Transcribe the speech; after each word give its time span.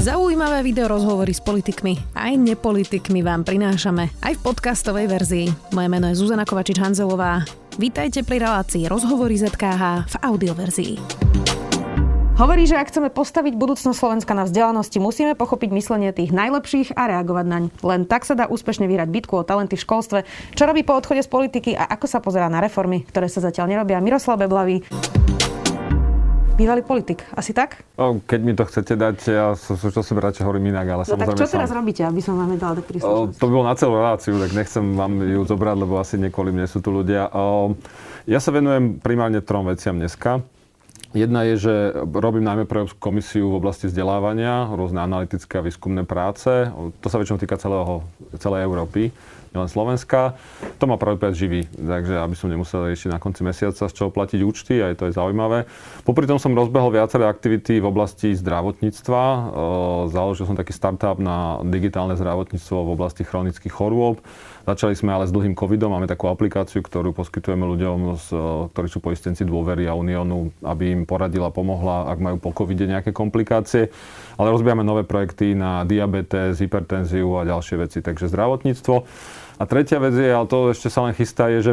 Zaujímavé 0.00 0.64
video 0.64 0.88
rozhovory 0.88 1.36
s 1.36 1.44
politikmi 1.44 2.16
aj 2.16 2.32
nepolitikmi 2.40 3.20
vám 3.20 3.44
prinášame 3.44 4.08
aj 4.24 4.32
v 4.32 4.44
podcastovej 4.48 5.04
verzii. 5.12 5.46
Moje 5.76 5.88
meno 5.92 6.08
je 6.08 6.16
Zuzana 6.16 6.48
Kovačič-Hanzelová. 6.48 7.44
Vítajte 7.76 8.24
pri 8.24 8.40
relácii 8.40 8.88
Rozhovory 8.88 9.36
ZKH 9.36 10.08
v 10.08 10.14
audioverzii. 10.24 10.92
Hovorí, 12.40 12.64
že 12.64 12.80
ak 12.80 12.88
chceme 12.88 13.12
postaviť 13.12 13.52
budúcnosť 13.52 13.92
Slovenska 13.92 14.32
na 14.32 14.48
vzdelanosti, 14.48 14.96
musíme 14.96 15.36
pochopiť 15.36 15.68
myslenie 15.76 16.16
tých 16.16 16.32
najlepších 16.32 16.96
a 16.96 17.04
reagovať 17.12 17.44
naň. 17.44 17.64
Len 17.84 18.08
tak 18.08 18.24
sa 18.24 18.32
dá 18.32 18.48
úspešne 18.48 18.88
vyhrať 18.88 19.12
bitku 19.12 19.36
o 19.36 19.44
talenty 19.44 19.76
v 19.76 19.84
školstve. 19.84 20.18
Čo 20.56 20.64
robí 20.64 20.80
po 20.80 20.96
odchode 20.96 21.20
z 21.20 21.28
politiky 21.28 21.76
a 21.76 21.84
ako 21.92 22.08
sa 22.08 22.24
pozerá 22.24 22.48
na 22.48 22.64
reformy, 22.64 23.04
ktoré 23.04 23.28
sa 23.28 23.44
zatiaľ 23.44 23.68
nerobia. 23.68 24.00
Miroslav 24.00 24.40
Beblavý 24.40 24.80
bývalý 26.60 26.84
politik. 26.84 27.24
Asi 27.32 27.56
tak? 27.56 27.80
O, 27.96 28.20
keď 28.20 28.40
mi 28.44 28.52
to 28.52 28.68
chcete 28.68 28.92
dať, 28.92 29.16
ja 29.32 29.56
som 29.56 30.16
radšej 30.20 30.44
hovorím 30.44 30.76
inak, 30.76 30.86
ale 30.92 31.02
no 31.08 31.16
samozrejme... 31.16 31.32
tak 31.32 31.40
čo 31.40 31.48
teraz 31.48 31.70
robíte, 31.72 32.04
aby 32.04 32.20
som 32.20 32.36
vám 32.36 32.52
dal 32.60 32.76
tak 32.76 32.84
To 33.40 33.44
by 33.48 33.52
bolo 33.56 33.64
na 33.64 33.76
celú 33.80 33.96
reláciu, 33.96 34.36
tak 34.36 34.52
nechcem 34.52 34.84
vám 34.92 35.24
ju 35.24 35.40
zobrať, 35.48 35.76
lebo 35.80 35.96
asi 35.96 36.20
niekoľko 36.20 36.52
mne 36.52 36.66
sú 36.68 36.84
tu 36.84 36.92
ľudia. 36.92 37.32
O, 37.32 37.72
ja 38.28 38.36
sa 38.36 38.52
venujem 38.52 39.00
primárne 39.00 39.40
trom 39.40 39.64
veciam 39.64 39.96
dneska. 39.96 40.44
Jedna 41.10 41.42
je, 41.42 41.54
že 41.58 41.74
robím 42.06 42.46
najmä 42.46 42.70
pre 42.70 42.86
komisiu 43.02 43.50
v 43.50 43.58
oblasti 43.58 43.90
vzdelávania, 43.90 44.70
rôzne 44.70 45.02
analytické 45.02 45.58
a 45.58 45.66
výskumné 45.66 46.06
práce. 46.06 46.70
To 47.02 47.06
sa 47.10 47.18
väčšinou 47.18 47.42
týka 47.42 47.58
celého, 47.58 48.06
celej 48.38 48.62
Európy, 48.62 49.10
nielen 49.50 49.66
Slovenska. 49.66 50.38
To 50.78 50.86
ma 50.86 50.94
práve 50.94 51.18
živí, 51.34 51.66
takže 51.74 52.14
aby 52.14 52.34
som 52.38 52.46
nemusel 52.46 52.94
ešte 52.94 53.10
na 53.10 53.18
konci 53.18 53.42
mesiaca 53.42 53.90
z 53.90 53.90
čoho 53.90 54.14
platiť 54.14 54.38
účty, 54.46 54.78
aj 54.78 55.02
to 55.02 55.10
je 55.10 55.18
zaujímavé. 55.18 55.66
Popri 56.06 56.30
tom 56.30 56.38
som 56.38 56.54
rozbehol 56.54 56.94
viaceré 56.94 57.26
aktivity 57.26 57.82
v 57.82 57.90
oblasti 57.90 58.30
zdravotníctva. 58.38 59.22
Založil 60.14 60.46
som 60.46 60.54
taký 60.54 60.70
startup 60.70 61.18
na 61.18 61.58
digitálne 61.66 62.14
zdravotníctvo 62.14 62.86
v 62.86 62.94
oblasti 62.94 63.26
chronických 63.26 63.74
chorôb. 63.74 64.22
Začali 64.70 64.94
sme 64.94 65.10
ale 65.10 65.26
s 65.26 65.34
dlhým 65.34 65.58
covidom, 65.58 65.90
máme 65.90 66.06
takú 66.06 66.30
aplikáciu, 66.30 66.78
ktorú 66.78 67.10
poskytujeme 67.10 67.66
ľuďom, 67.66 68.14
ktorí 68.70 68.86
sú 68.86 69.02
poistenci 69.02 69.42
dôvery 69.42 69.90
a 69.90 69.98
Uniónu, 69.98 70.54
aby 70.62 70.94
im 70.94 71.02
poradila, 71.02 71.50
pomohla, 71.50 72.06
ak 72.06 72.22
majú 72.22 72.36
po 72.38 72.54
covide 72.54 72.86
nejaké 72.86 73.10
komplikácie. 73.10 73.90
Ale 74.38 74.54
rozbijame 74.54 74.86
nové 74.86 75.02
projekty 75.02 75.58
na 75.58 75.82
diabetes, 75.82 76.62
hypertenziu 76.62 77.42
a 77.42 77.50
ďalšie 77.50 77.82
veci. 77.82 77.98
Takže 77.98 78.30
zdravotníctvo. 78.30 78.94
A 79.58 79.62
tretia 79.66 79.98
vec 79.98 80.14
je, 80.14 80.30
ale 80.30 80.46
to 80.46 80.70
ešte 80.70 80.86
sa 80.86 81.02
len 81.02 81.18
chystá, 81.18 81.50
je, 81.50 81.60
že 81.66 81.72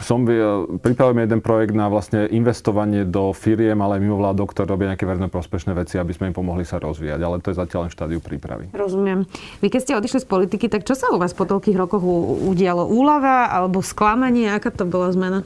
som 0.00 0.24
pripravil 0.80 1.28
jeden 1.28 1.44
projekt 1.44 1.76
na 1.76 1.90
vlastne 1.92 2.24
investovanie 2.30 3.04
do 3.04 3.36
firiem, 3.36 3.76
ale 3.84 4.00
aj 4.00 4.02
mimovládok, 4.08 4.56
ktoré 4.56 4.66
robia 4.72 4.94
nejaké 4.94 5.04
verejné 5.04 5.28
prospešné 5.28 5.76
veci, 5.76 6.00
aby 6.00 6.14
sme 6.16 6.32
im 6.32 6.36
pomohli 6.36 6.64
sa 6.64 6.80
rozvíjať. 6.80 7.20
Ale 7.20 7.42
to 7.44 7.52
je 7.52 7.60
zatiaľ 7.60 7.80
len 7.84 7.90
v 7.92 7.96
štádiu 7.98 8.20
prípravy. 8.24 8.64
Rozumiem. 8.72 9.28
Vy 9.60 9.68
keď 9.68 9.80
ste 9.84 9.92
odišli 9.98 10.24
z 10.24 10.28
politiky, 10.28 10.66
tak 10.72 10.88
čo 10.88 10.96
sa 10.96 11.12
u 11.12 11.20
vás 11.20 11.36
po 11.36 11.44
toľkých 11.44 11.76
rokoch 11.76 12.00
udialo? 12.48 12.88
Úlava 12.88 13.52
alebo 13.52 13.84
sklamanie? 13.84 14.48
Aká 14.48 14.72
to 14.72 14.88
bola 14.88 15.12
zmena? 15.12 15.44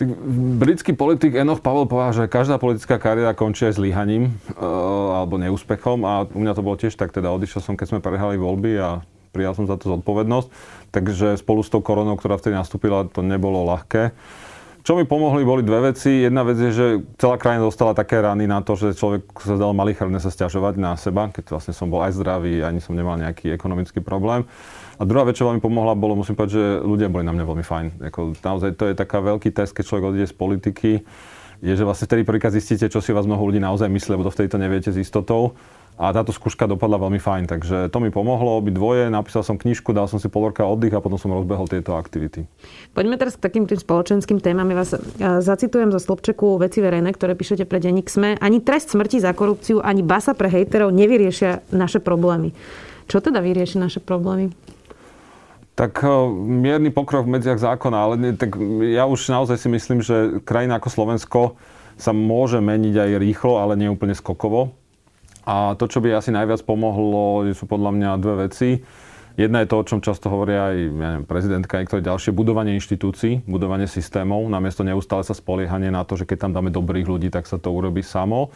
Tak 0.00 0.16
britský 0.56 0.96
politik 0.96 1.36
Enoch 1.36 1.60
Pavel 1.60 1.84
povedal, 1.84 2.24
že 2.24 2.32
každá 2.32 2.56
politická 2.56 2.96
kariéra 2.96 3.36
končí 3.36 3.68
aj 3.68 3.76
zlyhaním 3.76 4.32
e, 4.56 4.64
alebo 5.12 5.36
neúspechom 5.36 6.08
a 6.08 6.24
u 6.24 6.40
mňa 6.40 6.56
to 6.56 6.64
bolo 6.64 6.80
tiež 6.80 6.96
tak, 6.96 7.12
teda 7.12 7.28
odišiel 7.28 7.60
som, 7.60 7.76
keď 7.76 7.92
sme 7.92 8.00
prehrali 8.00 8.40
voľby 8.40 8.80
a 8.80 9.04
prijal 9.30 9.54
som 9.54 9.66
za 9.66 9.78
to 9.78 9.90
zodpovednosť. 9.96 10.48
Takže 10.90 11.38
spolu 11.38 11.62
s 11.62 11.70
tou 11.70 11.80
koronou, 11.80 12.18
ktorá 12.18 12.36
vtedy 12.36 12.58
nastúpila, 12.58 13.06
to 13.06 13.22
nebolo 13.22 13.62
ľahké. 13.66 14.12
Čo 14.80 14.96
mi 14.96 15.04
pomohli, 15.04 15.44
boli 15.44 15.60
dve 15.60 15.92
veci. 15.92 16.24
Jedna 16.24 16.40
vec 16.40 16.56
je, 16.56 16.72
že 16.72 16.86
celá 17.20 17.36
krajina 17.36 17.68
dostala 17.68 17.92
také 17.92 18.16
rany 18.16 18.48
na 18.48 18.64
to, 18.64 18.80
že 18.80 18.96
človek 18.96 19.28
sa 19.36 19.60
dal 19.60 19.76
malicherné 19.76 20.16
sa 20.24 20.32
stiažovať 20.32 20.80
na 20.80 20.96
seba, 20.96 21.28
keď 21.28 21.52
vlastne 21.52 21.76
som 21.76 21.92
bol 21.92 22.00
aj 22.00 22.16
zdravý, 22.16 22.64
ani 22.64 22.80
som 22.80 22.96
nemal 22.96 23.20
nejaký 23.20 23.52
ekonomický 23.52 24.00
problém. 24.00 24.48
A 24.96 25.04
druhá 25.04 25.28
vec, 25.28 25.36
čo 25.36 25.44
veľmi 25.44 25.60
pomohla, 25.60 25.92
bolo, 25.92 26.16
musím 26.16 26.32
povedať, 26.32 26.56
že 26.56 26.64
ľudia 26.80 27.12
boli 27.12 27.28
na 27.28 27.36
mňa 27.36 27.44
veľmi 27.44 27.64
fajn. 27.64 27.86
Jako, 28.08 28.20
naozaj 28.40 28.70
to 28.80 28.88
je 28.88 28.94
taká 28.96 29.20
veľký 29.20 29.52
test, 29.52 29.76
keď 29.76 29.84
človek 29.84 30.04
odíde 30.16 30.28
z 30.32 30.36
politiky, 30.36 30.90
je, 31.60 31.72
že 31.76 31.84
vlastne 31.84 32.08
vtedy 32.08 32.24
prvýkrát 32.24 32.56
zistíte, 32.56 32.88
čo 32.88 33.04
si 33.04 33.12
vás 33.12 33.28
mnoho 33.28 33.52
ľudí 33.52 33.60
naozaj 33.60 33.84
myslí, 33.84 34.16
lebo 34.16 34.24
to 34.24 34.32
vtedy 34.32 34.48
to 34.48 34.56
neviete 34.56 34.88
s 34.88 34.96
istotou. 34.96 35.60
A 36.00 36.16
táto 36.16 36.32
skúška 36.32 36.64
dopadla 36.64 36.96
veľmi 36.96 37.20
fajn, 37.20 37.44
takže 37.44 37.76
to 37.92 38.00
mi 38.00 38.08
pomohlo 38.08 38.56
obi 38.56 38.72
dvoje. 38.72 39.12
Napísal 39.12 39.44
som 39.44 39.60
knižku, 39.60 39.92
dal 39.92 40.08
som 40.08 40.16
si 40.16 40.32
pol 40.32 40.48
roka 40.48 40.64
oddych 40.64 40.96
a 40.96 41.04
potom 41.04 41.20
som 41.20 41.28
rozbehol 41.28 41.68
tieto 41.68 41.92
aktivity. 41.92 42.48
Poďme 42.96 43.20
teraz 43.20 43.36
k 43.36 43.44
takým 43.44 43.68
tým 43.68 43.76
spoločenským 43.76 44.40
témam. 44.40 44.64
Ja 44.72 44.80
vás 44.80 44.96
zacitujem 45.44 45.92
zo 45.92 46.00
Slobčeku 46.00 46.56
veci 46.56 46.80
verejné, 46.80 47.12
ktoré 47.12 47.36
píšete 47.36 47.68
pre 47.68 47.84
denník 47.84 48.08
SME. 48.08 48.40
Ani 48.40 48.64
trest 48.64 48.96
smrti 48.96 49.20
za 49.20 49.36
korupciu, 49.36 49.84
ani 49.84 50.00
basa 50.00 50.32
pre 50.32 50.48
hejterov 50.48 50.88
nevyriešia 50.88 51.68
naše 51.68 52.00
problémy. 52.00 52.56
Čo 53.04 53.20
teda 53.20 53.44
vyrieši 53.44 53.76
naše 53.76 54.00
problémy? 54.00 54.56
Tak 55.76 56.00
mierny 56.32 56.88
pokrok 56.96 57.28
v 57.28 57.36
medziach 57.36 57.60
zákona, 57.60 57.98
ale 58.00 58.14
tak 58.40 58.56
ja 58.88 59.04
už 59.04 59.28
naozaj 59.28 59.60
si 59.60 59.68
myslím, 59.68 60.00
že 60.00 60.40
krajina 60.48 60.80
ako 60.80 60.88
Slovensko 60.88 61.40
sa 62.00 62.16
môže 62.16 62.56
meniť 62.64 62.96
aj 62.96 63.10
rýchlo, 63.20 63.60
ale 63.60 63.76
nie 63.76 63.92
úplne 63.92 64.16
skokovo 64.16 64.79
a 65.50 65.74
to, 65.74 65.90
čo 65.90 65.98
by 65.98 66.14
asi 66.14 66.30
najviac 66.30 66.62
pomohlo, 66.62 67.42
sú 67.50 67.66
podľa 67.66 67.90
mňa 67.90 68.10
dve 68.22 68.34
veci. 68.46 68.78
Jedna 69.34 69.66
je 69.66 69.70
to, 69.72 69.82
o 69.82 69.86
čom 69.86 69.98
často 69.98 70.30
hovoria 70.30 70.70
aj 70.70 70.76
ja 70.78 71.08
neviem, 71.10 71.24
prezidentka 71.26 71.82
niektoré 71.82 72.06
ďalšie, 72.06 72.30
budovanie 72.30 72.78
inštitúcií, 72.78 73.42
budovanie 73.50 73.90
systémov, 73.90 74.46
namiesto 74.46 74.86
neustále 74.86 75.26
sa 75.26 75.34
spoliehanie 75.34 75.90
na 75.90 76.06
to, 76.06 76.14
že 76.14 76.28
keď 76.28 76.46
tam 76.46 76.52
dáme 76.54 76.70
dobrých 76.70 77.08
ľudí, 77.08 77.28
tak 77.34 77.50
sa 77.50 77.58
to 77.58 77.74
urobí 77.74 78.04
samo. 78.04 78.54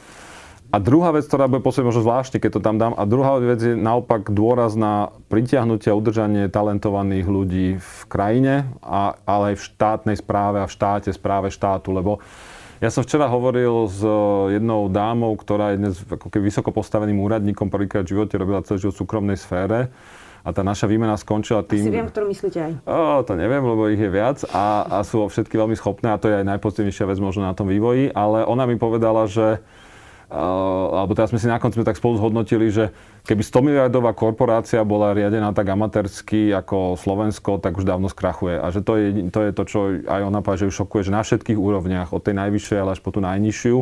A 0.74 0.82
druhá 0.82 1.14
vec, 1.14 1.26
ktorá 1.30 1.46
bude 1.46 1.62
posledne 1.62 1.94
možno 1.94 2.02
zvláštne, 2.02 2.42
keď 2.42 2.58
to 2.58 2.60
tam 2.62 2.76
dám, 2.78 2.98
a 2.98 3.06
druhá 3.06 3.38
vec 3.38 3.62
je 3.62 3.78
naopak 3.78 4.30
dôraz 4.30 4.74
na 4.74 5.14
pritiahnutie 5.30 5.90
a 5.90 5.98
udržanie 5.98 6.50
talentovaných 6.50 7.26
ľudí 7.26 7.68
v 7.78 7.98
krajine, 8.10 8.54
a, 8.82 9.14
ale 9.22 9.54
aj 9.54 9.56
v 9.62 9.66
štátnej 9.70 10.16
správe 10.18 10.62
a 10.62 10.66
v 10.66 10.74
štáte, 10.74 11.10
správe 11.14 11.54
štátu, 11.54 11.94
lebo 11.94 12.18
ja 12.84 12.92
som 12.92 13.00
včera 13.00 13.24
hovoril 13.32 13.88
s 13.88 14.04
eh, 14.04 14.60
jednou 14.60 14.92
dámou, 14.92 15.32
ktorá 15.40 15.72
je 15.72 15.80
dnes 15.80 15.94
ako 16.04 16.28
keby 16.28 16.52
vysoko 16.52 16.68
postaveným 16.68 17.16
úradníkom, 17.16 17.72
prvýkrát 17.72 18.04
v 18.04 18.12
živote 18.12 18.36
robila 18.36 18.60
celý 18.60 18.84
život 18.84 18.94
v 18.94 19.00
súkromnej 19.00 19.38
sfére. 19.40 19.88
A 20.44 20.52
tá 20.52 20.60
naša 20.60 20.84
výmena 20.84 21.16
skončila 21.16 21.64
tým... 21.64 21.88
Asi 21.88 21.96
viem, 21.96 22.04
ktorú 22.04 22.28
myslíte 22.28 22.58
aj. 22.60 22.72
O, 22.84 23.24
to 23.24 23.32
neviem, 23.32 23.64
lebo 23.64 23.88
ich 23.88 23.96
je 23.96 24.12
viac 24.12 24.44
a, 24.52 24.84
a 24.84 24.96
sú 25.00 25.24
všetky 25.24 25.56
veľmi 25.56 25.72
schopné 25.72 26.12
a 26.12 26.20
to 26.20 26.28
je 26.28 26.44
aj 26.44 26.44
najpozitívnejšia 26.44 27.08
vec 27.08 27.16
možno 27.16 27.48
na 27.48 27.56
tom 27.56 27.64
vývoji. 27.64 28.12
Ale 28.12 28.44
ona 28.44 28.68
mi 28.68 28.76
povedala, 28.76 29.24
že 29.24 29.64
uh, 30.28 31.00
alebo 31.00 31.16
teraz 31.16 31.32
sme 31.32 31.40
si 31.40 31.48
na 31.48 31.56
konci 31.56 31.80
tak 31.80 31.96
spolu 31.96 32.20
zhodnotili, 32.20 32.68
že 32.68 32.92
Keby 33.24 33.40
100 33.40 33.64
miliardová 33.64 34.12
korporácia 34.12 34.84
bola 34.84 35.16
riadená 35.16 35.48
tak 35.56 35.64
amatérsky 35.72 36.52
ako 36.52 37.00
Slovensko, 37.00 37.56
tak 37.56 37.80
už 37.80 37.88
dávno 37.88 38.12
skrachuje. 38.12 38.60
A 38.60 38.68
že 38.68 38.84
to 38.84 39.00
je 39.00 39.32
to, 39.32 39.40
je 39.40 39.52
to 39.56 39.62
čo 39.64 39.78
aj 40.04 40.28
ona 40.28 40.44
povedala, 40.44 40.60
že 40.60 40.68
ju 40.68 40.72
šokuje, 40.84 41.08
že 41.08 41.16
na 41.16 41.24
všetkých 41.24 41.56
úrovniach, 41.56 42.12
od 42.12 42.20
tej 42.20 42.36
najvyššej, 42.36 42.76
ale 42.84 42.92
až 42.92 43.00
po 43.00 43.16
tú 43.16 43.24
najnižšiu, 43.24 43.76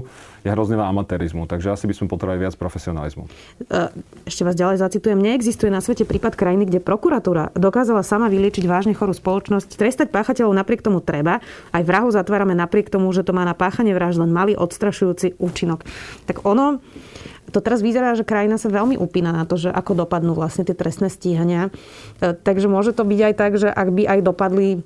je 0.47 0.49
hrozne 0.51 0.79
veľa 0.79 0.95
amatérizmu. 0.95 1.51
Takže 1.51 1.75
asi 1.75 1.91
by 1.91 1.95
sme 1.99 2.07
potrebovali 2.07 2.47
viac 2.47 2.55
profesionalizmu. 2.55 3.27
E, 3.67 3.91
ešte 4.31 4.47
vás 4.47 4.55
ďalej 4.55 4.79
zacitujem. 4.79 5.19
Neexistuje 5.19 5.75
na 5.75 5.83
svete 5.83 6.07
prípad 6.07 6.39
krajiny, 6.39 6.71
kde 6.71 6.79
prokuratúra 6.79 7.51
dokázala 7.59 8.07
sama 8.07 8.31
vyliečiť 8.31 8.63
vážne 8.71 8.95
chorú 8.95 9.11
spoločnosť. 9.11 9.75
Trestať 9.75 10.15
páchateľov 10.15 10.55
napriek 10.55 10.87
tomu 10.87 11.03
treba. 11.03 11.43
Aj 11.75 11.83
vrahu 11.83 12.15
zatvárame 12.15 12.55
napriek 12.55 12.95
tomu, 12.95 13.11
že 13.11 13.27
to 13.27 13.35
má 13.35 13.43
na 13.43 13.59
páchanie 13.59 13.91
vražd 13.91 14.23
len 14.23 14.31
malý 14.31 14.55
odstrašujúci 14.55 15.43
účinok. 15.43 15.83
Tak 16.31 16.47
ono, 16.47 16.79
to 17.53 17.61
teraz 17.61 17.85
vyzerá, 17.85 18.17
že 18.17 18.25
krajina 18.25 18.57
sa 18.57 18.73
veľmi 18.73 18.97
upína 18.97 19.31
na 19.31 19.45
to, 19.45 19.61
že 19.61 19.69
ako 19.69 20.09
dopadnú 20.09 20.33
vlastne 20.33 20.65
tie 20.65 20.73
trestné 20.73 21.13
stíhania. 21.13 21.69
E, 22.19 22.33
takže 22.33 22.73
môže 22.73 22.97
to 22.97 23.05
byť 23.05 23.21
aj 23.21 23.35
tak, 23.37 23.53
že 23.61 23.69
ak 23.69 23.89
by 23.93 24.03
aj 24.09 24.21
dopadli 24.25 24.81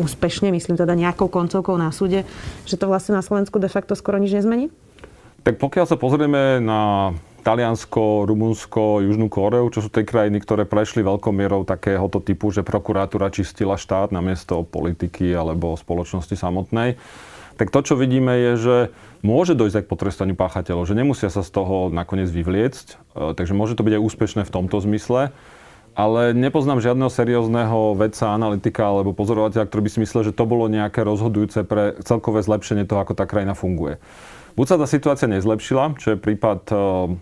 úspešne, 0.00 0.48
myslím 0.48 0.80
teda 0.80 0.96
nejakou 0.96 1.28
koncovkou 1.28 1.76
na 1.76 1.92
súde, 1.92 2.24
že 2.64 2.80
to 2.80 2.88
vlastne 2.88 3.12
na 3.12 3.20
Slovensku 3.20 3.60
de 3.60 3.68
facto 3.68 3.92
skoro 3.92 4.16
nič 4.16 4.32
nezmení? 4.32 4.72
Tak 5.44 5.60
pokiaľ 5.60 5.84
sa 5.84 6.00
pozrieme 6.00 6.62
na 6.62 7.12
Taliansko, 7.42 8.30
Rumunsko, 8.30 9.02
Južnú 9.02 9.26
Koreu, 9.26 9.66
čo 9.74 9.82
sú 9.82 9.90
tie 9.90 10.06
krajiny, 10.06 10.38
ktoré 10.38 10.62
prešli 10.62 11.02
veľkou 11.02 11.34
mierou 11.34 11.66
takéhoto 11.66 12.22
typu, 12.22 12.54
že 12.54 12.62
prokuratúra 12.62 13.34
čistila 13.34 13.74
štát 13.74 14.14
namiesto 14.14 14.62
politiky 14.62 15.34
alebo 15.34 15.74
spoločnosti 15.74 16.38
samotnej, 16.38 16.94
tak 17.62 17.70
to, 17.70 17.78
čo 17.86 17.94
vidíme, 17.94 18.34
je, 18.34 18.52
že 18.58 18.76
môže 19.22 19.54
dojsť 19.54 19.86
k 19.86 19.90
potrestaniu 19.94 20.34
páchateľov, 20.34 20.82
že 20.82 20.98
nemusia 20.98 21.30
sa 21.30 21.46
z 21.46 21.50
toho 21.54 21.94
nakoniec 21.94 22.26
vyvliecť, 22.26 22.86
e, 22.90 23.38
takže 23.38 23.54
môže 23.54 23.78
to 23.78 23.86
byť 23.86 23.94
aj 23.94 24.02
úspešné 24.02 24.42
v 24.42 24.50
tomto 24.50 24.82
zmysle. 24.82 25.30
Ale 25.94 26.34
nepoznám 26.34 26.82
žiadneho 26.82 27.06
seriózneho 27.06 27.94
vedca, 27.94 28.34
analytika 28.34 28.90
alebo 28.90 29.14
pozorovateľa, 29.14 29.70
ktorý 29.70 29.82
by 29.86 29.90
si 29.94 30.02
myslel, 30.02 30.22
že 30.26 30.34
to 30.34 30.42
bolo 30.42 30.66
nejaké 30.66 31.06
rozhodujúce 31.06 31.62
pre 31.62 31.94
celkové 32.02 32.42
zlepšenie 32.42 32.82
toho, 32.82 32.98
ako 32.98 33.14
tá 33.14 33.30
krajina 33.30 33.54
funguje. 33.54 34.02
Buď 34.58 34.66
sa 34.66 34.76
tá 34.82 34.86
situácia 34.90 35.30
nezlepšila, 35.30 36.02
čo 36.02 36.12
je 36.12 36.18
prípad 36.18 36.66
e, 36.66 36.74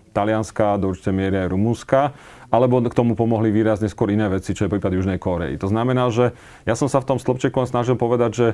Talianska, 0.09 0.81
do 0.81 0.89
určitej 0.89 1.13
miery 1.13 1.37
aj 1.45 1.53
Rumúnska, 1.53 2.17
alebo 2.49 2.81
k 2.81 2.97
tomu 2.97 3.13
pomohli 3.13 3.53
výrazne 3.53 3.93
skôr 3.93 4.09
iné 4.09 4.25
veci, 4.25 4.57
čo 4.57 4.65
je 4.65 4.73
prípad 4.73 4.89
Južnej 4.89 5.21
Korei. 5.21 5.53
To 5.61 5.69
znamená, 5.69 6.09
že 6.09 6.33
ja 6.65 6.73
som 6.73 6.89
sa 6.89 6.97
v 6.97 7.13
tom 7.13 7.21
slobčeku 7.21 7.61
snažil 7.69 7.93
povedať, 7.93 8.31
že 8.33 8.47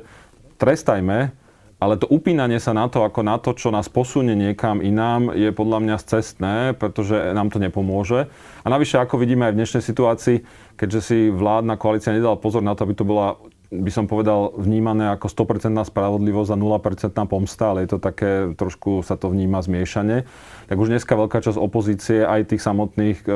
trestajme 0.60 1.47
ale 1.78 2.02
to 2.02 2.10
upínanie 2.10 2.58
sa 2.58 2.74
na 2.74 2.90
to, 2.90 3.06
ako 3.06 3.22
na 3.22 3.38
to, 3.38 3.54
čo 3.54 3.70
nás 3.70 3.86
posunie 3.86 4.34
niekam 4.34 4.82
inám, 4.82 5.30
je 5.38 5.54
podľa 5.54 5.80
mňa 5.86 5.96
cestné, 6.02 6.56
pretože 6.74 7.14
nám 7.38 7.54
to 7.54 7.62
nepomôže. 7.62 8.26
A 8.66 8.68
navyše, 8.68 8.98
ako 8.98 9.22
vidíme 9.22 9.46
aj 9.46 9.54
v 9.54 9.60
dnešnej 9.62 9.84
situácii, 9.86 10.38
keďže 10.74 11.00
si 11.06 11.18
vládna 11.30 11.78
koalícia 11.78 12.14
nedala 12.14 12.42
pozor 12.42 12.66
na 12.66 12.74
to, 12.74 12.82
aby 12.82 12.98
to 12.98 13.06
bola 13.06 13.38
by 13.68 13.92
som 13.92 14.08
povedal, 14.08 14.56
vnímané 14.56 15.12
ako 15.12 15.28
100% 15.28 15.76
spravodlivosť 15.92 16.56
a 16.56 16.58
0% 16.58 17.28
pomsta, 17.28 17.76
ale 17.76 17.84
je 17.84 17.90
to 17.96 18.00
také, 18.00 18.56
trošku 18.56 19.04
sa 19.04 19.20
to 19.20 19.28
vníma 19.28 19.60
zmiešane. 19.60 20.24
Tak 20.72 20.78
už 20.80 20.88
dneska 20.88 21.20
veľká 21.20 21.44
časť 21.44 21.60
opozície, 21.60 22.24
aj 22.24 22.56
tých 22.56 22.64
samotných 22.64 23.28
e, 23.28 23.32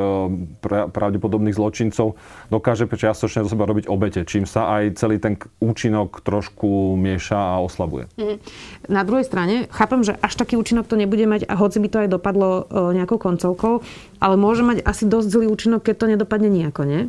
pravdepodobných 0.88 1.56
zločincov, 1.56 2.16
dokáže 2.48 2.88
čiastočne 2.88 3.44
do 3.44 3.52
seba 3.52 3.68
robiť 3.68 3.92
obete, 3.92 4.24
čím 4.24 4.48
sa 4.48 4.80
aj 4.80 4.96
celý 4.96 5.20
ten 5.20 5.36
účinok 5.60 6.24
trošku 6.24 6.96
mieša 6.96 7.60
a 7.60 7.64
oslabuje. 7.64 8.08
Mm. 8.16 8.40
Na 8.88 9.04
druhej 9.04 9.28
strane, 9.28 9.68
chápem, 9.68 10.00
že 10.00 10.16
až 10.16 10.40
taký 10.40 10.56
účinok 10.56 10.88
to 10.88 10.96
nebude 10.96 11.28
mať, 11.28 11.44
a 11.52 11.60
hoci 11.60 11.84
by 11.84 11.88
to 11.92 11.98
aj 12.08 12.10
dopadlo 12.12 12.50
e, 12.72 12.94
nejakou 12.96 13.20
koncovkou, 13.20 13.84
ale 14.24 14.36
môže 14.40 14.64
mať 14.64 14.80
asi 14.88 15.04
dosť 15.04 15.28
zlý 15.28 15.46
účinok, 15.52 15.84
keď 15.84 15.96
to 16.00 16.06
nedopadne 16.08 16.48
nejako, 16.48 16.88
nie? 16.88 17.02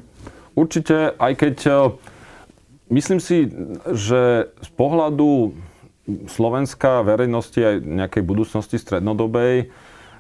Určite, 0.59 1.17
aj 1.17 1.33
keď 1.39 1.57
e, 1.65 1.73
Myslím 2.93 3.25
si, 3.25 3.49
že 3.89 4.53
z 4.53 4.71
pohľadu 4.77 5.57
slovenská 6.29 7.01
verejnosti 7.01 7.57
aj 7.57 7.77
nejakej 7.81 8.21
budúcnosti 8.21 8.77
strednodobej 8.77 9.73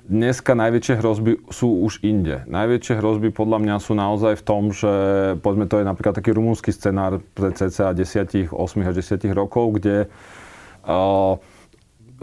dneska 0.09 0.57
najväčšie 0.57 0.95
hrozby 0.99 1.33
sú 1.53 1.85
už 1.85 2.01
inde. 2.01 2.49
Najväčšie 2.49 2.99
hrozby 2.99 3.29
podľa 3.29 3.59
mňa 3.61 3.77
sú 3.77 3.93
naozaj 3.93 4.41
v 4.41 4.47
tom, 4.47 4.63
že 4.73 4.93
povedzme 5.45 5.69
to 5.69 5.79
je 5.79 5.87
napríklad 5.87 6.17
taký 6.17 6.33
rumúnsky 6.33 6.73
scenár 6.73 7.21
pre 7.37 7.53
cca 7.53 7.93
10, 7.93 8.51
8 8.51 8.89
až 8.89 8.95
10 8.99 9.21
rokov, 9.37 9.79
kde 9.79 10.09
uh, 10.89 11.37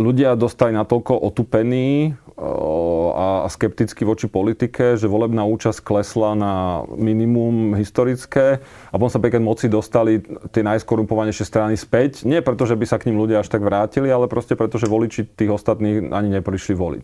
ľudia 0.02 0.34
dostali 0.34 0.74
natoľko 0.74 1.14
otupení 1.30 2.18
a 2.40 3.48
skepticky 3.52 4.08
voči 4.08 4.32
politike, 4.32 4.96
že 4.96 5.12
volebná 5.12 5.44
účasť 5.44 5.84
klesla 5.84 6.40
na 6.40 6.54
minimum 6.96 7.76
historické 7.76 8.64
a 8.64 8.96
potom 8.96 9.12
sa 9.12 9.20
pekne 9.20 9.44
moci 9.44 9.68
dostali 9.68 10.24
tie 10.56 10.64
najskorumpovanejšie 10.64 11.44
strany 11.44 11.76
späť. 11.76 12.24
Nie 12.24 12.40
preto, 12.40 12.64
že 12.64 12.80
by 12.80 12.86
sa 12.88 12.96
k 12.96 13.12
ním 13.12 13.20
ľudia 13.20 13.44
až 13.44 13.52
tak 13.52 13.60
vrátili, 13.60 14.08
ale 14.08 14.32
proste 14.32 14.56
preto, 14.56 14.80
že 14.80 14.88
voliči 14.88 15.28
tých 15.36 15.52
ostatných 15.52 16.16
ani 16.16 16.40
neprišli 16.40 16.74
voliť. 16.80 17.04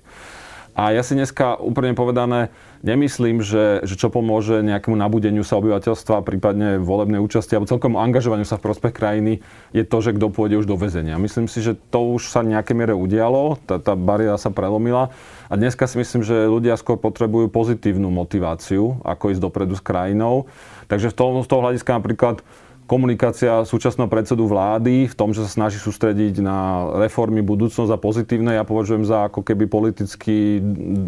A 0.75 0.91
ja 0.91 1.07
si 1.07 1.15
dneska 1.15 1.55
úplne 1.55 1.95
povedané 1.95 2.51
nemyslím, 2.83 3.39
že, 3.39 3.79
že 3.87 3.95
čo 3.95 4.11
pomôže 4.11 4.59
nejakému 4.59 4.99
nabudeniu 4.99 5.47
sa 5.47 5.55
obyvateľstva, 5.63 6.27
prípadne 6.27 6.83
volebnej 6.83 7.23
účasti 7.23 7.55
alebo 7.55 7.71
celkom 7.71 7.95
angažovaniu 7.95 8.43
sa 8.43 8.59
v 8.59 8.67
prospech 8.67 8.91
krajiny, 8.91 9.39
je 9.71 9.87
to, 9.87 9.97
že 10.03 10.19
kto 10.19 10.35
pôjde 10.35 10.59
už 10.59 10.67
do 10.67 10.75
väzenia. 10.75 11.15
Myslím 11.15 11.47
si, 11.47 11.63
že 11.63 11.79
to 11.89 12.19
už 12.19 12.27
sa 12.27 12.43
nejaké 12.43 12.75
miere 12.75 12.91
udialo, 12.91 13.55
tá, 13.63 13.79
tá 13.79 13.95
bariéra 13.95 14.35
sa 14.35 14.51
prelomila 14.51 15.15
a 15.47 15.53
dneska 15.55 15.87
si 15.87 15.95
myslím, 15.95 16.27
že 16.27 16.51
ľudia 16.51 16.75
skôr 16.75 16.99
potrebujú 16.99 17.47
pozitívnu 17.47 18.11
motiváciu, 18.11 18.99
ako 19.07 19.31
ísť 19.31 19.41
dopredu 19.41 19.79
s 19.79 19.81
krajinou. 19.81 20.51
Takže 20.91 21.09
v 21.09 21.15
tom, 21.17 21.39
z 21.39 21.47
toho 21.47 21.63
hľadiska 21.65 21.97
napríklad 21.97 22.43
komunikácia 22.85 23.65
súčasného 23.65 24.05
predsedu 24.05 24.45
vlády 24.45 25.09
v 25.09 25.15
tom, 25.17 25.33
že 25.33 25.41
sa 25.45 25.49
snaží 25.49 25.81
sústrediť 25.81 26.37
na 26.37 26.85
reformy, 27.01 27.41
budúcnosť 27.41 27.89
a 27.89 27.97
pozitívne, 27.97 28.53
ja 28.53 28.61
považujem 28.61 29.01
za 29.01 29.25
ako 29.25 29.41
keby 29.41 29.65
politicky 29.65 30.61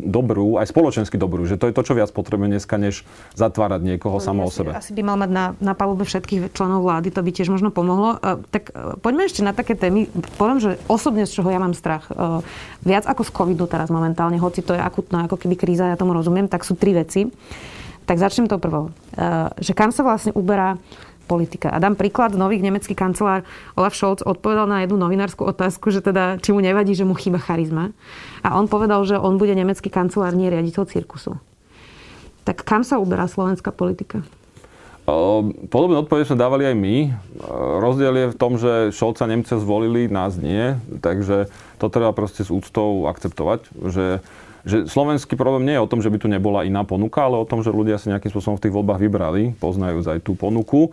dobrú, 0.09 0.57
aj 0.57 0.73
spoločensky 0.73 1.21
dobrú, 1.21 1.45
že 1.45 1.61
to 1.61 1.69
je 1.69 1.77
to, 1.77 1.85
čo 1.85 1.93
viac 1.93 2.09
potrebuje 2.09 2.57
dneska, 2.57 2.81
než 2.81 3.05
zatvárať 3.37 3.85
niekoho 3.85 4.17
samo 4.17 4.45
o 4.45 4.51
sebe. 4.51 4.73
Asi 4.73 4.97
by 4.97 5.05
mal 5.05 5.17
mať 5.21 5.31
na, 5.31 5.45
na 5.61 5.73
palube 5.77 6.01
všetkých 6.01 6.51
členov 6.57 6.81
vlády, 6.81 7.13
to 7.13 7.21
by 7.21 7.29
tiež 7.29 7.53
možno 7.53 7.69
pomohlo. 7.69 8.17
Uh, 8.17 8.41
tak 8.49 8.73
uh, 8.73 8.97
poďme 8.97 9.29
ešte 9.29 9.45
na 9.45 9.53
také 9.53 9.77
témy. 9.77 10.09
Poviem, 10.41 10.57
že 10.57 10.81
osobne 10.89 11.29
z 11.29 11.37
čoho 11.37 11.53
ja 11.53 11.61
mám 11.61 11.77
strach. 11.77 12.09
Uh, 12.09 12.41
viac 12.81 13.05
ako 13.05 13.21
z 13.21 13.31
covidu 13.31 13.69
teraz 13.69 13.93
momentálne, 13.93 14.41
hoci 14.41 14.65
to 14.65 14.73
je 14.73 14.81
akutná 14.81 15.29
ako 15.29 15.37
keby 15.37 15.53
kríza, 15.53 15.93
ja 15.93 15.95
tomu 15.95 16.17
rozumiem, 16.17 16.49
tak 16.49 16.65
sú 16.65 16.73
tri 16.73 16.97
veci. 16.97 17.29
Tak 18.07 18.23
začnem 18.23 18.47
to 18.47 18.55
prvou. 18.55 18.95
Že 19.59 19.75
kam 19.75 19.91
sa 19.91 19.99
vlastne 19.99 20.31
uberá 20.31 20.79
politika. 21.27 21.67
A 21.67 21.77
dám 21.83 21.99
príklad, 21.99 22.33
nový 22.39 22.63
nemecký 22.63 22.95
kancelár 22.95 23.43
Olaf 23.75 23.93
Scholz 23.93 24.23
odpovedal 24.23 24.65
na 24.65 24.87
jednu 24.87 24.95
novinárskú 24.95 25.43
otázku, 25.43 25.91
že 25.91 25.99
teda, 25.99 26.39
či 26.39 26.55
mu 26.55 26.63
nevadí, 26.63 26.95
že 26.95 27.03
mu 27.03 27.13
chýba 27.13 27.43
charizma. 27.43 27.91
A 28.47 28.55
on 28.55 28.71
povedal, 28.71 29.03
že 29.03 29.19
on 29.19 29.35
bude 29.35 29.51
nemecký 29.51 29.91
kancelár, 29.91 30.31
nie 30.31 30.47
riaditeľ 30.47 30.87
cirkusu. 30.87 31.35
Tak 32.47 32.63
kam 32.63 32.87
sa 32.87 32.95
uberá 32.95 33.27
slovenská 33.27 33.75
politika? 33.75 34.23
Podobné 35.71 36.03
odpovede 36.03 36.27
sme 36.27 36.35
dávali 36.35 36.67
aj 36.67 36.75
my. 36.75 36.95
Rozdiel 37.79 38.11
je 38.11 38.31
v 38.31 38.39
tom, 38.39 38.59
že 38.59 38.91
Šolca 38.91 39.23
Nemce 39.23 39.55
zvolili, 39.55 40.11
nás 40.11 40.35
nie. 40.35 40.75
Takže 40.99 41.47
to 41.79 41.87
treba 41.87 42.11
proste 42.11 42.43
s 42.43 42.51
úctou 42.51 43.07
akceptovať, 43.07 43.71
že 43.87 44.19
že 44.67 44.77
slovenský 44.85 45.39
problém 45.39 45.63
nie 45.63 45.79
je 45.79 45.83
o 45.83 45.89
tom, 45.89 46.03
že 46.03 46.11
by 46.11 46.17
tu 46.19 46.27
nebola 46.27 46.67
iná 46.67 46.83
ponuka, 46.83 47.23
ale 47.23 47.39
o 47.39 47.47
tom, 47.47 47.63
že 47.63 47.71
ľudia 47.71 47.95
si 47.95 48.11
nejakým 48.11 48.27
spôsobom 48.27 48.59
v 48.59 48.63
tých 48.67 48.75
voľbách 48.75 48.99
vybrali, 48.99 49.55
poznajú 49.55 50.03
aj 50.03 50.19
tú 50.21 50.35
ponuku. 50.35 50.91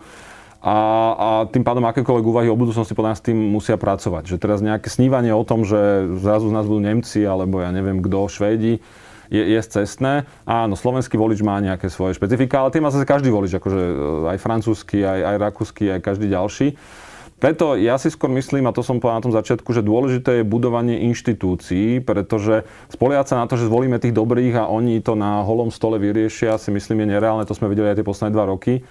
A, 0.65 0.77
a 1.13 1.27
tým 1.45 1.61
pádom 1.61 1.85
akékoľvek 1.85 2.25
úvahy 2.25 2.49
o 2.49 2.57
budúcnosti 2.57 2.97
podľa 2.97 3.13
nás 3.13 3.21
tým 3.21 3.37
musia 3.37 3.77
pracovať. 3.77 4.33
Že 4.33 4.37
teraz 4.41 4.65
nejaké 4.65 4.89
snívanie 4.89 5.29
o 5.29 5.45
tom, 5.45 5.61
že 5.61 6.09
zrazu 6.17 6.49
z 6.49 6.55
nás 6.57 6.65
budú 6.65 6.81
Nemci, 6.81 7.21
alebo 7.21 7.61
ja 7.61 7.69
neviem 7.69 8.01
kto, 8.01 8.25
Švédi, 8.25 8.81
je, 9.29 9.43
je 9.45 9.61
cestné. 9.61 10.25
Áno, 10.45 10.73
slovenský 10.73 11.21
volič 11.21 11.45
má 11.45 11.61
nejaké 11.61 11.89
svoje 11.89 12.17
špecifika, 12.17 12.65
ale 12.65 12.73
tým 12.73 12.81
má 12.81 12.89
zase 12.89 13.05
každý 13.05 13.29
volič, 13.29 13.53
akože 13.57 13.81
e, 13.81 13.93
aj 14.33 14.37
francúzsky, 14.41 15.05
aj, 15.05 15.19
aj 15.21 15.35
rakúsky, 15.37 15.85
aj 15.93 16.01
každý 16.01 16.33
ďalší. 16.33 16.67
Preto 17.45 17.77
ja 17.77 18.01
si 18.01 18.09
skôr 18.09 18.33
myslím, 18.33 18.65
a 18.65 18.73
to 18.73 18.81
som 18.81 18.97
povedal 18.97 19.21
na 19.21 19.25
tom 19.29 19.37
začiatku, 19.37 19.69
že 19.69 19.85
dôležité 19.85 20.41
je 20.41 20.49
budovanie 20.49 21.05
inštitúcií, 21.05 22.01
pretože 22.01 22.65
spoliať 22.89 23.29
sa 23.29 23.35
na 23.37 23.45
to, 23.45 23.53
že 23.53 23.69
zvolíme 23.69 24.01
tých 24.01 24.17
dobrých 24.17 24.65
a 24.65 24.73
oni 24.73 24.97
to 25.05 25.13
na 25.13 25.45
holom 25.45 25.69
stole 25.69 26.01
vyriešia, 26.01 26.57
si 26.57 26.73
myslím 26.73 27.05
je 27.05 27.13
nereálne. 27.13 27.45
To 27.45 27.53
sme 27.53 27.69
videli 27.69 27.93
aj 27.93 28.01
tie 28.01 28.09
posledné 28.09 28.33
dva 28.33 28.49
roky 28.49 28.81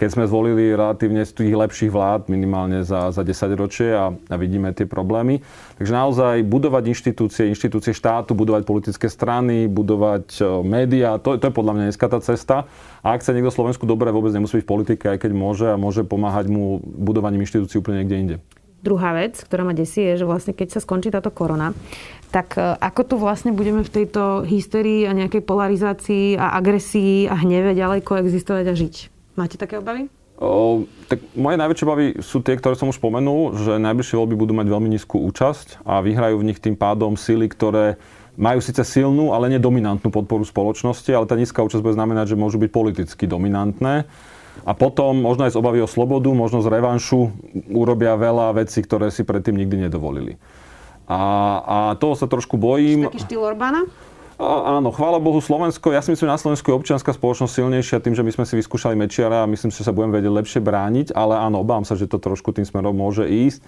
keď 0.00 0.16
sme 0.16 0.24
zvolili 0.24 0.72
relatívne 0.72 1.28
z 1.28 1.44
tých 1.44 1.52
lepších 1.52 1.92
vlád, 1.92 2.32
minimálne 2.32 2.80
za, 2.88 3.12
za 3.12 3.20
10 3.20 3.52
ročie 3.52 3.92
a, 3.92 4.08
a 4.08 4.34
vidíme 4.40 4.72
tie 4.72 4.88
problémy. 4.88 5.44
Takže 5.76 5.92
naozaj 5.92 6.40
budovať 6.48 6.88
inštitúcie, 6.88 7.52
inštitúcie 7.52 7.92
štátu, 7.92 8.32
budovať 8.32 8.64
politické 8.64 9.12
strany, 9.12 9.68
budovať 9.68 10.40
médiá, 10.64 11.20
to, 11.20 11.36
to 11.36 11.52
je 11.52 11.52
podľa 11.52 11.72
mňa 11.76 11.84
dneska 11.92 12.08
tá 12.08 12.16
cesta. 12.24 12.64
A 13.04 13.12
ak 13.12 13.20
sa 13.20 13.36
niekto 13.36 13.52
Slovensku 13.52 13.84
dobre, 13.84 14.08
vôbec 14.08 14.32
nemusí 14.32 14.56
byť 14.56 14.64
v 14.64 14.72
politike, 14.72 15.04
aj 15.12 15.20
keď 15.20 15.32
môže 15.36 15.68
a 15.68 15.76
môže 15.76 16.00
pomáhať 16.08 16.48
mu 16.48 16.80
budovaním 16.80 17.44
inštitúcií 17.44 17.84
úplne 17.84 18.00
niekde 18.00 18.16
inde. 18.16 18.36
Druhá 18.80 19.12
vec, 19.12 19.36
ktorá 19.36 19.68
ma 19.68 19.76
desí, 19.76 20.00
je, 20.00 20.24
že 20.24 20.24
vlastne 20.24 20.56
keď 20.56 20.72
sa 20.72 20.80
skončí 20.80 21.12
táto 21.12 21.28
korona, 21.28 21.76
tak 22.32 22.56
e, 22.56 22.64
ako 22.80 23.00
tu 23.04 23.14
vlastne 23.20 23.52
budeme 23.52 23.84
v 23.84 23.92
tejto 23.92 24.48
hysterii 24.48 25.04
a 25.04 25.12
nejakej 25.12 25.44
polarizácii 25.44 26.40
a 26.40 26.56
agresii 26.56 27.28
a 27.28 27.36
hneve 27.44 27.76
ďalej 27.76 28.00
koexistovať 28.00 28.64
a 28.64 28.72
žiť? 28.72 29.19
Máte 29.40 29.56
také 29.56 29.80
obavy? 29.80 30.12
O, 30.36 30.84
tak 31.08 31.24
moje 31.32 31.56
najväčšie 31.56 31.84
obavy 31.88 32.06
sú 32.20 32.44
tie, 32.44 32.60
ktoré 32.60 32.76
som 32.76 32.92
už 32.92 33.00
spomenul, 33.00 33.56
že 33.56 33.80
najbližšie 33.80 34.20
voľby 34.20 34.36
budú 34.36 34.52
mať 34.52 34.68
veľmi 34.68 34.88
nízku 34.92 35.16
účasť 35.16 35.80
a 35.80 36.04
vyhrajú 36.04 36.36
v 36.36 36.52
nich 36.52 36.60
tým 36.60 36.76
pádom 36.76 37.16
síly, 37.16 37.48
ktoré 37.48 37.96
majú 38.36 38.60
síce 38.60 38.84
silnú, 38.84 39.32
ale 39.32 39.48
nedominantnú 39.56 40.12
podporu 40.12 40.44
spoločnosti, 40.44 41.08
ale 41.08 41.24
tá 41.24 41.40
nízka 41.40 41.64
účasť 41.64 41.80
bude 41.80 41.96
znamenať, 41.96 42.36
že 42.36 42.40
môžu 42.40 42.60
byť 42.60 42.68
politicky 42.68 43.24
dominantné. 43.24 44.04
A 44.68 44.72
potom 44.76 45.16
možno 45.16 45.48
aj 45.48 45.56
z 45.56 45.60
obavy 45.60 45.80
o 45.80 45.88
slobodu, 45.88 46.28
možno 46.36 46.60
z 46.60 46.68
revanšu 46.68 47.32
urobia 47.72 48.12
veľa 48.20 48.60
vecí, 48.60 48.84
ktoré 48.84 49.08
si 49.08 49.24
predtým 49.24 49.56
nikdy 49.56 49.88
nedovolili. 49.88 50.36
A, 51.08 51.20
a 51.64 51.76
toho 51.96 52.12
sa 52.12 52.28
trošku 52.28 52.60
bojím. 52.60 53.08
Taký 53.08 53.24
štýl 53.24 53.40
Orbána? 53.40 53.88
Áno, 54.40 54.88
chvála 54.88 55.20
Bohu 55.20 55.36
Slovensko. 55.44 55.92
Ja 55.92 56.00
si 56.00 56.16
myslím, 56.16 56.32
že 56.32 56.32
na 56.32 56.40
Slovensku 56.40 56.72
je 56.72 56.78
občianská 56.80 57.12
spoločnosť 57.12 57.60
silnejšia 57.60 58.00
tým, 58.00 58.16
že 58.16 58.24
my 58.24 58.32
sme 58.32 58.44
si 58.48 58.56
vyskúšali 58.56 58.96
Mečiara 58.96 59.44
a 59.44 59.50
myslím, 59.52 59.68
že 59.68 59.84
sa 59.84 59.92
budeme 59.92 60.16
vedieť 60.16 60.32
lepšie 60.32 60.60
brániť, 60.64 61.12
ale 61.12 61.36
áno, 61.36 61.60
obávam 61.60 61.84
sa, 61.84 61.92
že 61.92 62.08
to 62.08 62.16
trošku 62.16 62.56
tým 62.56 62.64
smerom 62.64 62.96
môže 62.96 63.28
ísť. 63.28 63.60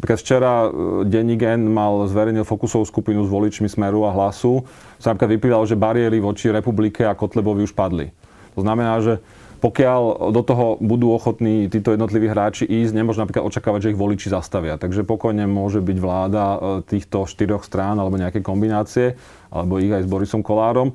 Napríklad 0.00 0.18
včera 0.24 0.52
e, 0.64 0.68
denník 1.04 1.44
N 1.44 1.68
mal 1.68 2.08
zverejnil 2.08 2.48
fokusovú 2.48 2.88
skupinu 2.88 3.20
s 3.20 3.28
voličmi 3.28 3.68
Smeru 3.68 4.08
a 4.08 4.14
Hlasu. 4.16 4.64
Sa 4.96 5.12
napríklad 5.12 5.36
vyplývalo, 5.36 5.68
že 5.68 5.76
bariéry 5.76 6.24
voči 6.24 6.48
republike 6.48 7.04
a 7.04 7.12
Kotlebovi 7.12 7.68
už 7.68 7.76
padli. 7.76 8.08
To 8.56 8.64
znamená, 8.64 9.04
že 9.04 9.20
pokiaľ 9.58 10.30
do 10.30 10.42
toho 10.46 10.66
budú 10.78 11.10
ochotní 11.10 11.66
títo 11.66 11.90
jednotliví 11.90 12.30
hráči 12.30 12.64
ísť, 12.64 12.94
nemôžno 12.94 13.26
napríklad 13.26 13.44
očakávať, 13.44 13.80
že 13.84 13.90
ich 13.92 14.00
voliči 14.00 14.30
zastavia. 14.30 14.78
Takže 14.78 15.02
pokojne 15.02 15.50
môže 15.50 15.82
byť 15.82 15.98
vláda 15.98 16.44
e, 16.46 16.58
týchto 16.86 17.26
štyroch 17.26 17.66
strán 17.66 17.98
alebo 17.98 18.16
nejaké 18.16 18.40
kombinácie, 18.40 19.18
alebo 19.50 19.82
ich 19.82 19.90
aj 19.90 20.06
s 20.06 20.08
Borisom 20.08 20.40
Kolárom. 20.46 20.94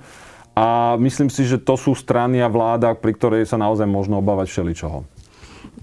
A 0.53 0.96
myslím 1.01 1.34
si, 1.34 1.43
že 1.43 1.60
to 1.60 1.75
sú 1.75 1.98
strany 1.98 2.39
a 2.39 2.50
vláda, 2.50 2.93
pri 2.93 3.12
ktorej 3.17 3.43
sa 3.50 3.58
naozaj 3.58 3.89
možno 3.89 4.22
obávať 4.22 4.53
všeličoho. 4.53 5.12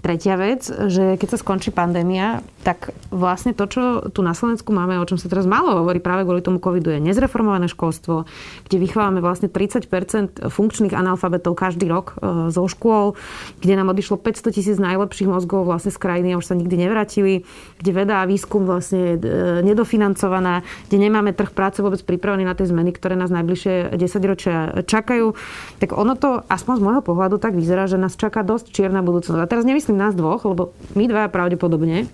Tretia 0.01 0.35
vec, 0.35 0.65
že 0.65 1.15
keď 1.15 1.27
sa 1.33 1.37
skončí 1.37 1.69
pandémia, 1.69 2.41
tak 2.61 2.93
vlastne 3.09 3.53
to, 3.53 3.65
čo 3.65 3.81
tu 4.13 4.21
na 4.21 4.33
Slovensku 4.33 4.69
máme, 4.73 4.97
o 4.97 5.05
čom 5.05 5.17
sa 5.17 5.29
teraz 5.29 5.49
málo 5.49 5.81
hovorí 5.81 5.97
práve 6.01 6.25
kvôli 6.25 6.45
tomu 6.45 6.61
covidu, 6.61 6.93
je 6.93 7.01
nezreformované 7.01 7.69
školstvo, 7.69 8.25
kde 8.69 8.77
vychovávame 8.77 9.21
vlastne 9.21 9.49
30% 9.49 10.49
funkčných 10.49 10.93
analfabetov 10.93 11.57
každý 11.57 11.89
rok 11.89 12.17
e, 12.17 12.49
zo 12.53 12.65
škôl, 12.69 13.17
kde 13.61 13.73
nám 13.77 13.93
odišlo 13.93 14.17
500 14.17 14.57
tisíc 14.57 14.77
najlepších 14.77 15.29
mozgov 15.29 15.65
vlastne 15.65 15.89
z 15.93 15.97
krajiny 16.01 16.33
a 16.33 16.39
už 16.41 16.49
sa 16.49 16.57
nikdy 16.57 16.75
nevrátili, 16.85 17.45
kde 17.81 17.91
veda 17.93 18.21
a 18.21 18.29
výskum 18.29 18.65
vlastne 18.65 19.17
je 19.17 19.31
nedofinancovaná, 19.65 20.65
kde 20.89 20.97
nemáme 20.97 21.33
trh 21.33 21.53
práce 21.53 21.81
vôbec 21.81 22.01
pripravený 22.05 22.45
na 22.45 22.53
tie 22.57 22.65
zmeny, 22.69 22.93
ktoré 22.93 23.17
nás 23.17 23.33
najbližšie 23.33 23.97
10 23.97 24.29
ročia 24.29 24.85
čakajú. 24.85 25.33
Tak 25.81 25.93
ono 25.93 26.13
to, 26.17 26.45
aspoň 26.45 26.73
z 26.77 26.83
môjho 26.85 27.03
pohľadu, 27.05 27.41
tak 27.41 27.57
vyzerá, 27.57 27.85
že 27.89 28.01
nás 28.01 28.13
čaká 28.17 28.45
dosť 28.45 28.73
čierna 28.73 29.01
budúcnosť. 29.01 29.39
A 29.41 29.49
teraz 29.49 29.65
nemyslím 29.65 29.90
nás 29.97 30.13
dvoch, 30.15 30.43
lebo 30.45 30.71
my 30.95 31.07
dva 31.09 31.27
pravdepodobne, 31.27 32.07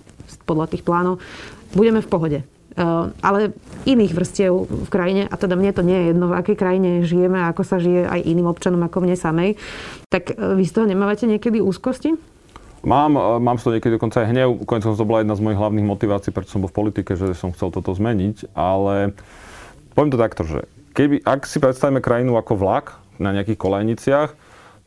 podľa 0.44 0.66
tých 0.72 0.82
plánov, 0.82 1.20
budeme 1.76 2.00
v 2.00 2.08
pohode. 2.08 2.38
Uh, 2.78 3.10
ale 3.26 3.50
iných 3.90 4.14
vrstiev 4.14 4.54
v 4.70 4.86
krajine, 4.86 5.26
a 5.26 5.34
teda 5.34 5.58
mne 5.58 5.74
to 5.74 5.82
nie 5.82 5.98
je 5.98 6.04
jedno, 6.14 6.30
v 6.30 6.38
akej 6.38 6.56
krajine 6.56 7.02
žijeme, 7.02 7.42
ako 7.50 7.66
sa 7.66 7.82
žije 7.82 8.06
aj 8.06 8.22
iným 8.22 8.46
občanom 8.46 8.78
ako 8.86 9.02
mne 9.02 9.18
samej, 9.18 9.58
tak 10.06 10.30
uh, 10.38 10.54
vy 10.54 10.62
z 10.62 10.72
toho 10.78 10.86
nemávate 10.86 11.26
niekedy 11.26 11.58
úzkosti? 11.58 12.14
Mám, 12.86 13.18
uh, 13.18 13.42
mám 13.42 13.58
z 13.58 13.66
toho 13.66 13.74
niekedy 13.74 13.98
dokonca 13.98 14.22
aj 14.22 14.30
hnev. 14.30 14.62
Konec 14.62 14.86
to 14.86 15.02
bola 15.02 15.26
jedna 15.26 15.34
z 15.34 15.42
mojich 15.42 15.58
hlavných 15.58 15.90
motivácií, 15.90 16.30
prečo 16.30 16.54
som 16.54 16.62
bol 16.62 16.70
v 16.70 16.78
politike, 16.78 17.18
že 17.18 17.34
som 17.34 17.50
chcel 17.50 17.74
toto 17.74 17.90
zmeniť. 17.90 18.54
Ale 18.54 19.10
poviem 19.98 20.14
to 20.14 20.22
takto, 20.22 20.46
že 20.46 20.70
keby, 20.94 21.26
ak 21.26 21.50
si 21.50 21.58
predstavíme 21.58 21.98
krajinu 21.98 22.38
ako 22.38 22.54
vlak 22.54 23.02
na 23.18 23.34
nejakých 23.34 23.58
kolejniciach, 23.58 24.30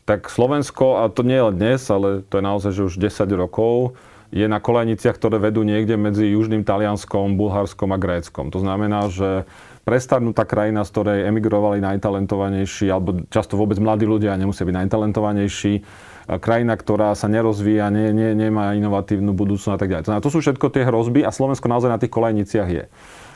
tak 0.06 0.28
Slovensko, 0.28 1.06
a 1.06 1.10
to 1.10 1.22
nie 1.22 1.38
je 1.38 1.48
len 1.52 1.56
dnes, 1.58 1.82
ale 1.90 2.26
to 2.26 2.42
je 2.42 2.44
naozaj, 2.44 2.72
že 2.74 2.88
už 2.88 2.96
10 2.98 3.30
rokov, 3.38 3.96
je 4.32 4.48
na 4.48 4.64
kolejniciach, 4.64 5.20
ktoré 5.20 5.44
vedú 5.44 5.68
niekde 5.68 6.00
medzi 6.00 6.24
južným 6.32 6.64
Talianskom, 6.64 7.36
Bulharskom 7.36 7.92
a 7.92 8.00
Gréckom. 8.00 8.48
To 8.48 8.64
znamená, 8.64 9.12
že 9.12 9.44
prestarnutá 9.84 10.48
krajina, 10.48 10.88
z 10.88 10.92
ktorej 10.96 11.28
emigrovali 11.28 11.84
najtalentovanejší, 11.84 12.88
alebo 12.88 13.28
často 13.28 13.60
vôbec 13.60 13.76
mladí 13.84 14.08
ľudia 14.08 14.40
nemusia 14.40 14.64
byť 14.64 14.88
najtalentovanejší, 14.88 15.74
krajina, 16.40 16.80
ktorá 16.80 17.12
sa 17.12 17.28
nerozvíja, 17.28 17.92
nie, 17.92 18.16
nie, 18.16 18.32
nemá 18.32 18.72
inovatívnu 18.72 19.36
budúcnosť 19.36 19.76
a 19.76 19.80
tak 19.80 19.90
ďalej. 19.92 20.24
To 20.24 20.32
sú 20.32 20.40
všetko 20.40 20.72
tie 20.72 20.88
hrozby 20.88 21.28
a 21.28 21.36
Slovensko 21.36 21.68
naozaj 21.68 21.92
na 21.92 22.00
tých 22.00 22.14
kolejniciach 22.14 22.70
je. 22.72 22.88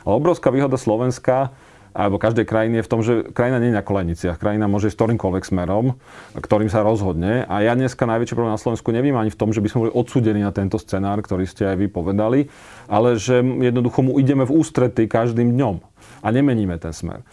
Ale 0.06 0.14
obrovská 0.16 0.48
výhoda 0.48 0.80
Slovenska 0.80 1.52
alebo 1.96 2.20
každej 2.20 2.44
krajiny 2.44 2.84
je 2.84 2.84
v 2.84 2.90
tom, 2.92 3.00
že 3.00 3.24
krajina 3.32 3.56
nie 3.56 3.72
je 3.72 3.80
na 3.80 3.80
koleniciach. 3.80 4.36
Krajina 4.36 4.68
môže 4.68 4.92
ísť 4.92 5.00
ktorýmkoľvek 5.00 5.44
smerom, 5.48 5.96
ktorým 6.36 6.68
sa 6.68 6.84
rozhodne. 6.84 7.48
A 7.48 7.64
ja 7.64 7.72
dneska 7.72 8.04
najväčší 8.04 8.36
problém 8.36 8.52
na 8.52 8.60
Slovensku 8.60 8.92
nevím 8.92 9.16
ani 9.16 9.32
v 9.32 9.40
tom, 9.40 9.56
že 9.56 9.64
by 9.64 9.68
sme 9.72 9.82
boli 9.88 9.96
odsudení 9.96 10.44
na 10.44 10.52
tento 10.52 10.76
scenár, 10.76 11.24
ktorý 11.24 11.48
ste 11.48 11.64
aj 11.64 11.76
vy 11.80 11.86
povedali, 11.88 12.52
ale 12.84 13.16
že 13.16 13.40
jednoducho 13.40 14.04
mu 14.04 14.20
ideme 14.20 14.44
v 14.44 14.52
ústrety 14.60 15.08
každým 15.08 15.56
dňom 15.56 15.80
a 16.20 16.28
nemeníme 16.28 16.76
ten 16.76 16.92
smer. 16.92 17.24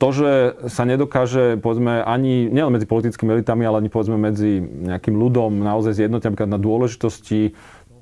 to, 0.00 0.08
že 0.16 0.30
sa 0.72 0.88
nedokáže, 0.88 1.60
povedzme, 1.60 2.00
ani 2.00 2.48
nielen 2.48 2.72
medzi 2.72 2.88
politickými 2.88 3.36
elitami, 3.36 3.68
ale 3.68 3.84
ani 3.84 3.92
povedzme 3.92 4.16
medzi 4.16 4.56
nejakým 4.64 5.12
ľudom 5.12 5.60
naozaj 5.60 6.00
zjednotiť 6.00 6.48
na 6.48 6.56
dôležitosti 6.56 7.52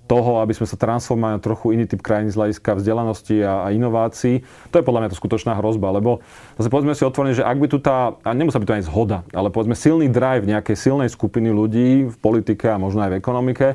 toho, 0.09 0.41
aby 0.41 0.57
sme 0.57 0.65
sa 0.65 0.81
transformovali 0.81 1.37
na 1.37 1.45
trochu 1.45 1.77
iný 1.77 1.85
typ 1.85 2.01
krajiny 2.01 2.33
z 2.33 2.37
hľadiska 2.41 2.81
vzdelanosti 2.81 3.45
a, 3.45 3.69
a 3.69 3.77
inovácií. 3.77 4.41
To 4.73 4.81
je 4.81 4.87
podľa 4.87 5.01
mňa 5.05 5.11
to 5.13 5.21
skutočná 5.21 5.53
hrozba, 5.61 5.93
lebo 5.93 6.25
zase 6.57 6.73
povedzme 6.73 6.97
si 6.97 7.05
otvorene, 7.05 7.37
že 7.37 7.45
ak 7.45 7.61
by 7.61 7.67
tu 7.69 7.79
tá, 7.79 8.17
a 8.25 8.33
nemusí 8.33 8.57
byť 8.57 8.67
to 8.67 8.77
ani 8.81 8.89
zhoda, 8.89 9.19
ale 9.37 9.53
povedzme 9.53 9.77
silný 9.77 10.09
drive 10.09 10.49
nejakej 10.49 10.77
silnej 10.81 11.13
skupiny 11.13 11.53
ľudí 11.53 12.09
v 12.09 12.17
politike 12.17 12.73
a 12.73 12.81
možno 12.81 13.05
aj 13.05 13.13
v 13.13 13.19
ekonomike, 13.21 13.67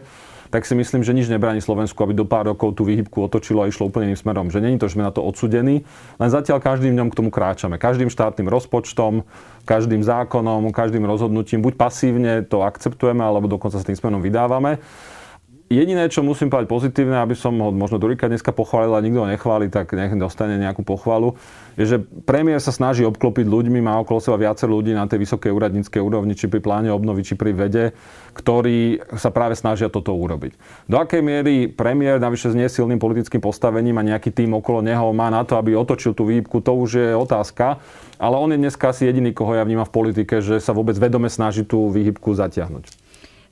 tak 0.54 0.70
si 0.70 0.78
myslím, 0.78 1.02
že 1.02 1.18
nič 1.18 1.34
nebráni 1.34 1.66
Slovensku, 1.66 1.98
aby 2.06 2.14
do 2.14 2.30
pár 2.30 2.46
rokov 2.46 2.78
tú 2.78 2.86
výhybku 2.86 3.26
otočilo 3.26 3.66
a 3.66 3.70
išlo 3.74 3.90
úplne 3.90 4.14
iným 4.14 4.22
smerom. 4.22 4.54
Že 4.54 4.62
není 4.62 4.78
to, 4.78 4.86
že 4.86 4.94
sme 4.94 5.02
na 5.02 5.10
to 5.10 5.26
odsudení, 5.26 5.82
len 6.22 6.30
zatiaľ 6.30 6.62
každým 6.62 6.94
dňom 6.94 7.10
k 7.10 7.18
tomu 7.18 7.34
kráčame. 7.34 7.82
Každým 7.82 8.14
štátnym 8.14 8.46
rozpočtom, 8.46 9.26
každým 9.66 10.06
zákonom, 10.06 10.70
každým 10.70 11.10
rozhodnutím, 11.10 11.66
buď 11.66 11.74
pasívne 11.74 12.46
to 12.46 12.62
akceptujeme, 12.62 13.26
alebo 13.26 13.50
dokonca 13.50 13.82
sa 13.82 13.88
tým 13.90 13.98
smerom 13.98 14.22
vydávame. 14.22 14.78
Jediné, 15.72 16.06
čo 16.12 16.22
musím 16.22 16.52
povedať 16.52 16.70
pozitívne, 16.70 17.18
aby 17.24 17.34
som 17.34 17.56
ho 17.58 17.74
možno 17.74 17.98
Durika 17.98 18.30
dneska 18.30 18.54
pochválil 18.54 18.94
a 18.94 19.02
nikto 19.02 19.24
ho 19.24 19.32
nechváli, 19.32 19.72
tak 19.72 19.96
nech 19.96 20.14
dostane 20.20 20.60
nejakú 20.60 20.86
pochvalu, 20.86 21.40
je, 21.80 21.88
že 21.88 21.98
premiér 22.30 22.62
sa 22.62 22.70
snaží 22.70 23.02
obklopiť 23.02 23.50
ľuďmi, 23.50 23.82
má 23.82 23.98
okolo 23.98 24.22
seba 24.22 24.38
viacer 24.38 24.70
ľudí 24.70 24.94
na 24.94 25.10
tej 25.10 25.26
vysokej 25.26 25.50
úradníckej 25.50 25.98
úrovni, 25.98 26.38
či 26.38 26.46
pri 26.46 26.62
pláne 26.62 26.94
obnovy, 26.94 27.26
či 27.26 27.34
pri 27.34 27.58
vede, 27.58 27.98
ktorí 28.38 29.02
sa 29.18 29.34
práve 29.34 29.58
snažia 29.58 29.90
toto 29.90 30.14
urobiť. 30.14 30.54
Do 30.86 31.02
akej 31.02 31.26
miery 31.26 31.72
premiér, 31.72 32.22
navyše 32.22 32.54
s 32.54 32.60
nesilným 32.60 33.02
politickým 33.02 33.42
postavením 33.42 33.98
a 33.98 34.06
nejaký 34.06 34.30
tým 34.30 34.54
okolo 34.54 34.86
neho 34.86 35.10
má 35.16 35.34
na 35.34 35.42
to, 35.42 35.58
aby 35.58 35.74
otočil 35.74 36.14
tú 36.14 36.30
výpku, 36.30 36.62
to 36.62 36.76
už 36.76 36.90
je 37.02 37.10
otázka. 37.18 37.82
Ale 38.22 38.38
on 38.38 38.54
je 38.54 38.62
dneska 38.62 38.94
asi 38.94 39.10
jediný, 39.10 39.34
koho 39.34 39.58
ja 39.58 39.66
vnímam 39.66 39.90
v 39.90 39.96
politike, 39.96 40.38
že 40.44 40.62
sa 40.62 40.76
vôbec 40.76 40.94
vedome 41.02 41.34
snaží 41.34 41.66
tú 41.66 41.90
výhybku 41.90 42.38
zatiahnuť. 42.38 42.86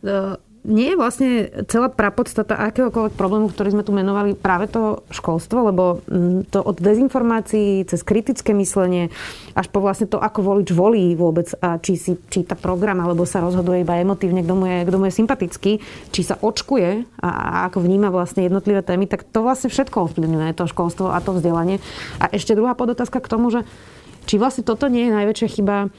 No, 0.05 0.37
nie 0.61 0.93
je 0.93 0.99
vlastne 0.99 1.29
celá 1.65 1.89
prapodstata 1.89 2.53
akéhokoľvek 2.69 3.17
problému, 3.17 3.49
ktorý 3.49 3.73
sme 3.73 3.83
tu 3.85 3.89
menovali 3.89 4.37
práve 4.37 4.69
to 4.69 5.01
školstvo, 5.09 5.73
lebo 5.73 5.83
mm, 6.05 6.53
to 6.53 6.61
od 6.61 6.77
dezinformácií 6.77 7.81
cez 7.89 8.05
kritické 8.05 8.53
myslenie 8.53 9.09
až 9.57 9.73
po 9.73 9.81
vlastne 9.81 10.05
to, 10.05 10.21
ako 10.21 10.45
volič 10.45 10.69
volí 10.69 11.17
vôbec 11.17 11.49
a 11.65 11.81
či 11.81 11.97
si 11.97 12.13
číta 12.29 12.53
program 12.53 13.01
alebo 13.01 13.25
sa 13.25 13.41
rozhoduje 13.41 13.81
iba 13.81 13.97
emotívne, 13.97 14.45
kto 14.45 14.53
mu 14.53 14.65
je, 14.69 14.77
kto 14.85 14.97
mu 15.01 15.05
je 15.09 15.17
sympatický, 15.17 15.71
či 16.13 16.21
sa 16.21 16.37
očkuje 16.37 17.09
a, 17.25 17.29
a 17.29 17.55
ako 17.73 17.81
vníma 17.81 18.13
vlastne 18.13 18.45
jednotlivé 18.45 18.85
témy, 18.85 19.09
tak 19.09 19.25
to 19.25 19.41
vlastne 19.41 19.73
všetko 19.73 20.13
ovplyvňuje 20.13 20.53
to 20.53 20.69
školstvo 20.69 21.09
a 21.09 21.17
to 21.25 21.33
vzdelanie. 21.33 21.81
A 22.21 22.29
ešte 22.29 22.53
druhá 22.53 22.77
podotázka 22.77 23.17
k 23.17 23.31
tomu, 23.31 23.49
že 23.49 23.65
či 24.29 24.37
vlastne 24.37 24.61
toto 24.61 24.85
nie 24.85 25.09
je 25.09 25.17
najväčšia 25.17 25.47
chyba 25.57 25.89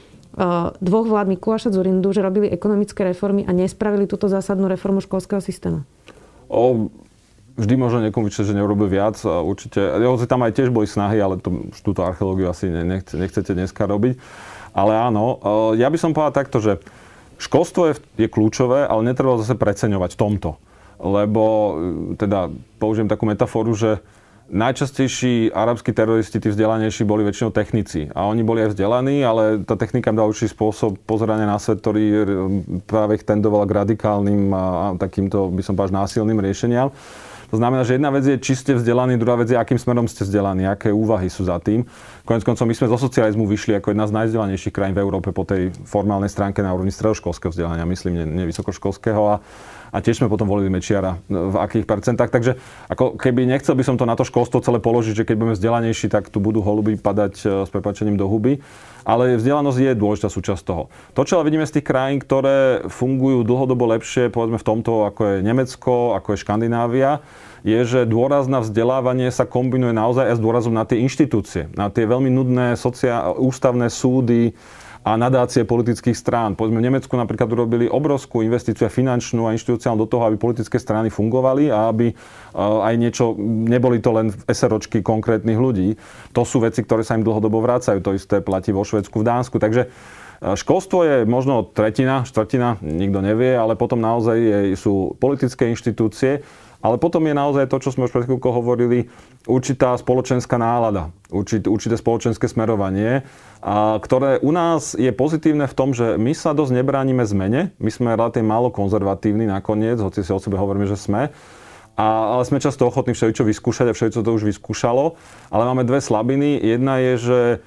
dvoch 0.81 1.07
vlád 1.07 1.29
Mikuláša 1.29 1.69
Zurindu, 1.69 2.09
že 2.09 2.25
robili 2.25 2.49
ekonomické 2.49 3.05
reformy 3.05 3.45
a 3.45 3.53
nespravili 3.53 4.09
túto 4.09 4.25
zásadnú 4.25 4.65
reformu 4.65 4.97
školského 4.99 5.37
systému? 5.39 5.85
O, 6.49 6.89
vždy 7.53 7.73
možno 7.77 8.01
niekomu 8.01 8.29
vyčítať, 8.29 8.49
že 8.49 8.57
neurobil 8.57 8.89
viac. 8.89 9.17
A 9.29 9.45
určite, 9.45 9.77
hoci 9.81 10.25
tam 10.25 10.41
aj 10.41 10.57
tiež 10.57 10.73
boli 10.73 10.89
snahy, 10.89 11.21
ale 11.21 11.37
to, 11.37 11.69
túto 11.85 12.01
archeológiu 12.01 12.49
asi 12.49 12.65
nechce, 12.69 13.13
nechcete 13.13 13.53
dneska 13.53 13.85
robiť. 13.85 14.17
Ale 14.73 14.97
áno, 14.97 15.37
ja 15.77 15.85
by 15.93 15.97
som 16.01 16.17
povedal 16.17 16.33
takto, 16.33 16.57
že 16.57 16.81
školstvo 17.37 17.93
je, 17.93 17.95
je 18.17 18.27
kľúčové, 18.29 18.89
ale 18.89 19.05
netreba 19.05 19.37
zase 19.37 19.53
preceňovať 19.53 20.17
v 20.17 20.19
tomto. 20.19 20.49
Lebo, 20.97 21.77
teda 22.17 22.49
použijem 22.81 23.05
takú 23.05 23.29
metaforu, 23.29 23.69
že 23.77 24.01
najčastejší 24.51 25.55
arabskí 25.55 25.95
teroristi, 25.95 26.39
tí 26.39 26.51
vzdelanejší, 26.51 27.07
boli 27.07 27.23
väčšinou 27.23 27.55
technici. 27.55 28.11
A 28.11 28.27
oni 28.27 28.43
boli 28.43 28.63
aj 28.63 28.75
vzdelaní, 28.75 29.23
ale 29.23 29.63
tá 29.63 29.79
technika 29.79 30.11
dala 30.11 30.31
určitý 30.31 30.51
spôsob 30.51 30.99
pozerania 31.07 31.47
na 31.47 31.59
svet, 31.59 31.79
ktorý 31.79 32.05
práve 32.83 33.19
ich 33.19 33.23
tendoval 33.23 33.63
k 33.63 33.75
radikálnym 33.85 34.51
a, 34.51 34.63
takýmto, 34.99 35.47
by 35.53 35.63
som 35.63 35.73
povedal, 35.79 36.03
násilným 36.03 36.39
riešeniam. 36.43 36.91
To 37.53 37.61
znamená, 37.61 37.85
že 37.85 38.01
jedna 38.01 38.09
vec 38.09 38.25
je, 38.25 38.41
či 38.41 38.57
ste 38.57 38.73
vzdelaní, 38.73 39.13
druhá 39.21 39.37
vec 39.37 39.53
je, 39.53 39.53
akým 39.53 39.77
smerom 39.77 40.09
ste 40.09 40.25
vzdelaní, 40.25 40.65
aké 40.65 40.89
úvahy 40.89 41.29
sú 41.29 41.45
za 41.45 41.61
tým. 41.61 41.85
Konec 42.25 42.41
koncov, 42.41 42.65
my 42.65 42.73
sme 42.73 42.89
zo 42.89 42.97
socializmu 42.97 43.45
vyšli 43.45 43.77
ako 43.77 43.93
jedna 43.93 44.09
z 44.09 44.15
najvzdelanejších 44.17 44.73
krajín 44.73 44.97
v 44.97 45.05
Európe 45.05 45.29
po 45.29 45.45
tej 45.45 45.69
formálnej 45.85 46.33
stránke 46.33 46.65
na 46.65 46.73
úrovni 46.73 46.89
stredoškolského 46.89 47.53
vzdelania, 47.53 47.85
myslím, 47.85 48.13
nie, 48.17 48.25
nie 48.41 48.45
vysokoškolského. 48.49 49.21
A 49.21 49.35
a 49.93 50.01
tiež 50.01 50.17
sme 50.17 50.27
potom 50.27 50.49
volili 50.49 50.73
Mečiara 50.73 51.21
v 51.29 51.53
akých 51.61 51.85
percentách. 51.85 52.33
Takže 52.33 52.57
ako 52.89 53.13
keby 53.13 53.45
nechcel 53.45 53.77
by 53.77 53.85
som 53.85 53.93
to 53.93 54.09
na 54.09 54.17
to 54.17 54.25
školstvo 54.25 54.65
celé 54.65 54.81
položiť, 54.81 55.21
že 55.21 55.25
keď 55.29 55.35
budeme 55.37 55.55
vzdelanejší, 55.55 56.09
tak 56.09 56.33
tu 56.33 56.41
budú 56.41 56.65
holuby 56.65 56.97
padať 56.97 57.33
e, 57.45 57.45
s 57.63 57.69
prepačením 57.69 58.17
do 58.17 58.25
huby. 58.25 58.57
Ale 59.05 59.37
vzdelanosť 59.37 59.77
je 59.77 59.91
dôležitá 59.93 60.33
súčasť 60.33 60.63
toho. 60.65 60.89
To, 61.13 61.21
čo 61.21 61.37
ale 61.37 61.51
vidíme 61.51 61.67
z 61.67 61.77
tých 61.77 61.85
krajín, 61.85 62.17
ktoré 62.23 62.87
fungujú 62.89 63.45
dlhodobo 63.45 63.85
lepšie, 63.93 64.33
povedzme 64.33 64.57
v 64.57 64.65
tomto, 64.65 65.05
ako 65.05 65.21
je 65.21 65.35
Nemecko, 65.45 66.17
ako 66.17 66.33
je 66.33 66.41
Škandinávia, 66.41 67.21
je, 67.67 67.79
že 67.83 68.09
dôraz 68.09 68.47
na 68.47 68.59
vzdelávanie 68.59 69.31
sa 69.31 69.47
kombinuje 69.47 69.95
naozaj 69.95 70.31
aj 70.31 70.35
s 70.35 70.43
dôrazom 70.43 70.73
na 70.75 70.83
tie 70.83 70.99
inštitúcie, 70.99 71.71
na 71.75 71.87
tie 71.91 72.03
veľmi 72.03 72.27
nudné 72.27 72.75
sociál- 72.75 73.35
ústavné 73.39 73.87
súdy, 73.87 74.55
a 75.03 75.19
nadácie 75.19 75.67
politických 75.67 76.15
strán. 76.15 76.55
Povedzme, 76.55 76.79
v 76.79 76.87
Nemecku 76.87 77.11
napríklad 77.19 77.51
urobili 77.51 77.91
obrovskú 77.91 78.39
investíciu 78.39 78.87
finančnú 78.87 79.43
a 79.43 79.51
inštitúciálnu 79.51 80.07
do 80.07 80.07
toho, 80.07 80.31
aby 80.31 80.39
politické 80.39 80.79
strany 80.79 81.11
fungovali 81.11 81.67
a 81.67 81.91
aby 81.91 82.11
eh, 82.11 82.15
aj 82.57 82.93
niečo, 82.95 83.35
neboli 83.37 83.99
to 83.99 84.15
len 84.15 84.31
SROčky 84.47 85.03
konkrétnych 85.03 85.59
ľudí. 85.59 85.99
To 86.31 86.47
sú 86.47 86.63
veci, 86.63 86.87
ktoré 86.87 87.03
sa 87.03 87.19
im 87.19 87.27
dlhodobo 87.27 87.59
vrácajú. 87.59 87.99
To 87.99 88.15
isté 88.15 88.39
platí 88.39 88.71
vo 88.71 88.87
Švedsku, 88.87 89.19
v 89.19 89.27
Dánsku. 89.27 89.59
Takže 89.59 89.91
eh, 89.91 90.55
Školstvo 90.55 91.03
je 91.03 91.15
možno 91.27 91.67
tretina, 91.67 92.23
štvrtina, 92.23 92.79
nikto 92.79 93.19
nevie, 93.19 93.59
ale 93.59 93.75
potom 93.75 93.99
naozaj 93.99 94.39
sú 94.79 95.19
politické 95.19 95.67
inštitúcie 95.67 96.47
ale 96.83 96.99
potom 96.99 97.23
je 97.23 97.31
naozaj 97.31 97.71
to, 97.71 97.79
čo 97.79 97.95
sme 97.95 98.11
už 98.11 98.11
pred 98.11 98.27
chvíľkou 98.27 98.51
hovorili, 98.51 99.07
určitá 99.47 99.95
spoločenská 99.99 100.55
nálada, 100.55 101.11
určité, 101.27 101.67
určité 101.67 101.95
spoločenské 101.99 102.47
smerovanie, 102.47 103.27
a, 103.59 103.99
ktoré 103.99 104.39
u 104.39 104.51
nás 104.55 104.95
je 104.95 105.11
pozitívne 105.11 105.67
v 105.67 105.75
tom, 105.75 105.91
že 105.91 106.15
my 106.15 106.31
sa 106.31 106.55
dosť 106.55 106.83
nebránime 106.83 107.23
zmene. 107.27 107.75
My 107.79 107.91
sme 107.91 108.15
relatívne 108.15 108.47
málo 108.47 108.71
konzervatívni 108.71 109.47
nakoniec, 109.47 109.99
hoci 109.99 110.23
si 110.23 110.31
o 110.31 110.39
sebe 110.39 110.55
hovoríme, 110.55 110.87
že 110.87 110.99
sme. 110.99 111.31
A, 111.93 112.05
ale 112.37 112.43
sme 112.47 112.63
často 112.63 112.87
ochotní 112.89 113.13
všeličo 113.13 113.45
vyskúšať 113.45 113.91
a 113.91 113.95
všeličo 113.95 114.25
to 114.25 114.31
už 114.33 114.49
vyskúšalo. 114.49 115.13
Ale 115.53 115.63
máme 115.69 115.85
dve 115.85 116.01
slabiny. 116.01 116.57
Jedna 116.57 116.97
je, 116.97 117.13
že 117.21 117.39
e, 117.53 117.57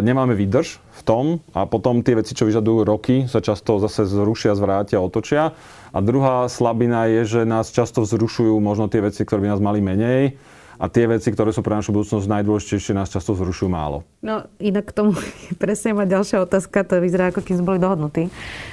nemáme 0.00 0.32
výdrž 0.32 0.80
v 0.80 1.02
tom 1.04 1.24
a 1.52 1.68
potom 1.68 2.00
tie 2.00 2.16
veci, 2.16 2.32
čo 2.32 2.48
vyžadujú 2.48 2.80
roky, 2.88 3.28
sa 3.28 3.44
často 3.44 3.76
zase 3.76 4.08
zrušia, 4.08 4.56
zvrátia, 4.56 5.04
otočia. 5.04 5.52
A 5.92 5.98
druhá 6.00 6.48
slabina 6.48 7.04
je, 7.12 7.28
že 7.28 7.40
nás 7.44 7.68
často 7.68 8.00
vzrušujú 8.00 8.56
možno 8.56 8.88
tie 8.88 9.04
veci, 9.04 9.20
ktoré 9.20 9.44
by 9.44 9.48
nás 9.52 9.60
mali 9.60 9.84
menej 9.84 10.40
a 10.82 10.90
tie 10.90 11.06
veci, 11.06 11.30
ktoré 11.30 11.54
sú 11.54 11.62
pre 11.62 11.78
našu 11.78 11.94
budúcnosť 11.94 12.26
najdôležitejšie, 12.26 12.98
nás 12.98 13.06
často 13.06 13.38
vzrušujú 13.38 13.70
málo. 13.70 14.02
No 14.18 14.50
inak 14.58 14.90
k 14.90 14.96
tomu 14.98 15.14
presne 15.62 15.94
má 15.94 16.02
ďalšia 16.02 16.42
otázka, 16.42 16.82
to 16.82 16.98
vyzerá 16.98 17.30
ako 17.30 17.46
kým 17.46 17.62
sme 17.62 17.70
boli 17.70 17.78
dohodnutí, 17.78 18.26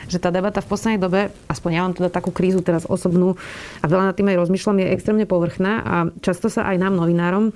že 0.10 0.18
tá 0.18 0.34
debata 0.34 0.66
v 0.66 0.70
poslednej 0.74 0.98
dobe, 0.98 1.30
aspoň 1.46 1.70
ja 1.70 1.82
mám 1.86 1.94
teda 1.94 2.10
takú 2.10 2.34
krízu 2.34 2.66
teraz 2.66 2.90
osobnú 2.90 3.38
a 3.80 3.86
veľa 3.86 4.10
nad 4.10 4.16
tým 4.18 4.34
aj 4.34 4.42
rozmýšľam, 4.42 4.82
je 4.82 4.94
extrémne 4.98 5.30
povrchná 5.30 5.74
a 5.86 5.96
často 6.26 6.50
sa 6.50 6.66
aj 6.66 6.82
nám 6.82 6.98
novinárom 6.98 7.54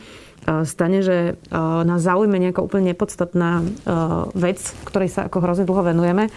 stane, 0.68 1.00
že 1.00 1.40
nás 1.88 2.04
zaujme 2.04 2.36
nejaká 2.36 2.60
úplne 2.60 2.92
nepodstatná 2.92 3.64
vec, 4.36 4.60
ktorej 4.84 5.10
sa 5.10 5.32
ako 5.32 5.40
hrozne 5.40 5.64
dlho 5.64 5.88
venujeme. 5.88 6.28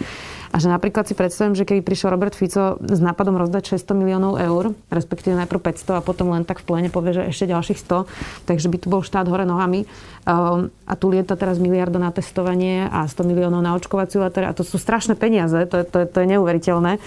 A 0.51 0.61
že 0.61 0.71
napríklad 0.71 1.07
si 1.07 1.13
predstavím, 1.17 1.57
že 1.57 1.67
keby 1.67 1.83
prišiel 1.83 2.13
Robert 2.13 2.33
Fico 2.33 2.79
s 2.79 2.99
nápadom 3.03 3.35
rozdať 3.35 3.77
600 3.77 3.99
miliónov 3.99 4.39
eur, 4.39 4.71
respektíve 4.87 5.35
najprv 5.35 5.59
500 5.59 5.99
a 5.99 6.01
potom 6.05 6.31
len 6.31 6.47
tak 6.47 6.63
v 6.63 6.67
plene 6.67 6.89
povie, 6.91 7.15
že 7.15 7.23
ešte 7.27 7.51
ďalších 7.51 7.79
100, 7.83 8.47
takže 8.47 8.67
by 8.71 8.77
tu 8.79 8.87
bol 8.87 9.01
štát 9.03 9.27
hore 9.27 9.43
nohami. 9.43 9.83
A 10.27 10.93
tu 10.99 11.05
lieta 11.07 11.39
teraz 11.39 11.59
miliarda 11.59 11.99
na 11.99 12.11
testovanie 12.11 12.87
a 12.87 13.07
100 13.07 13.23
miliónov 13.23 13.63
na 13.63 13.75
očkovaciu 13.75 14.23
a 14.23 14.31
to 14.31 14.63
sú 14.63 14.75
strašné 14.75 15.15
peniaze, 15.15 15.55
to 15.67 15.83
je, 15.83 15.85
to 15.87 15.97
je, 16.03 16.05
to 16.07 16.17
je 16.23 16.27
neuveriteľné. 16.35 16.99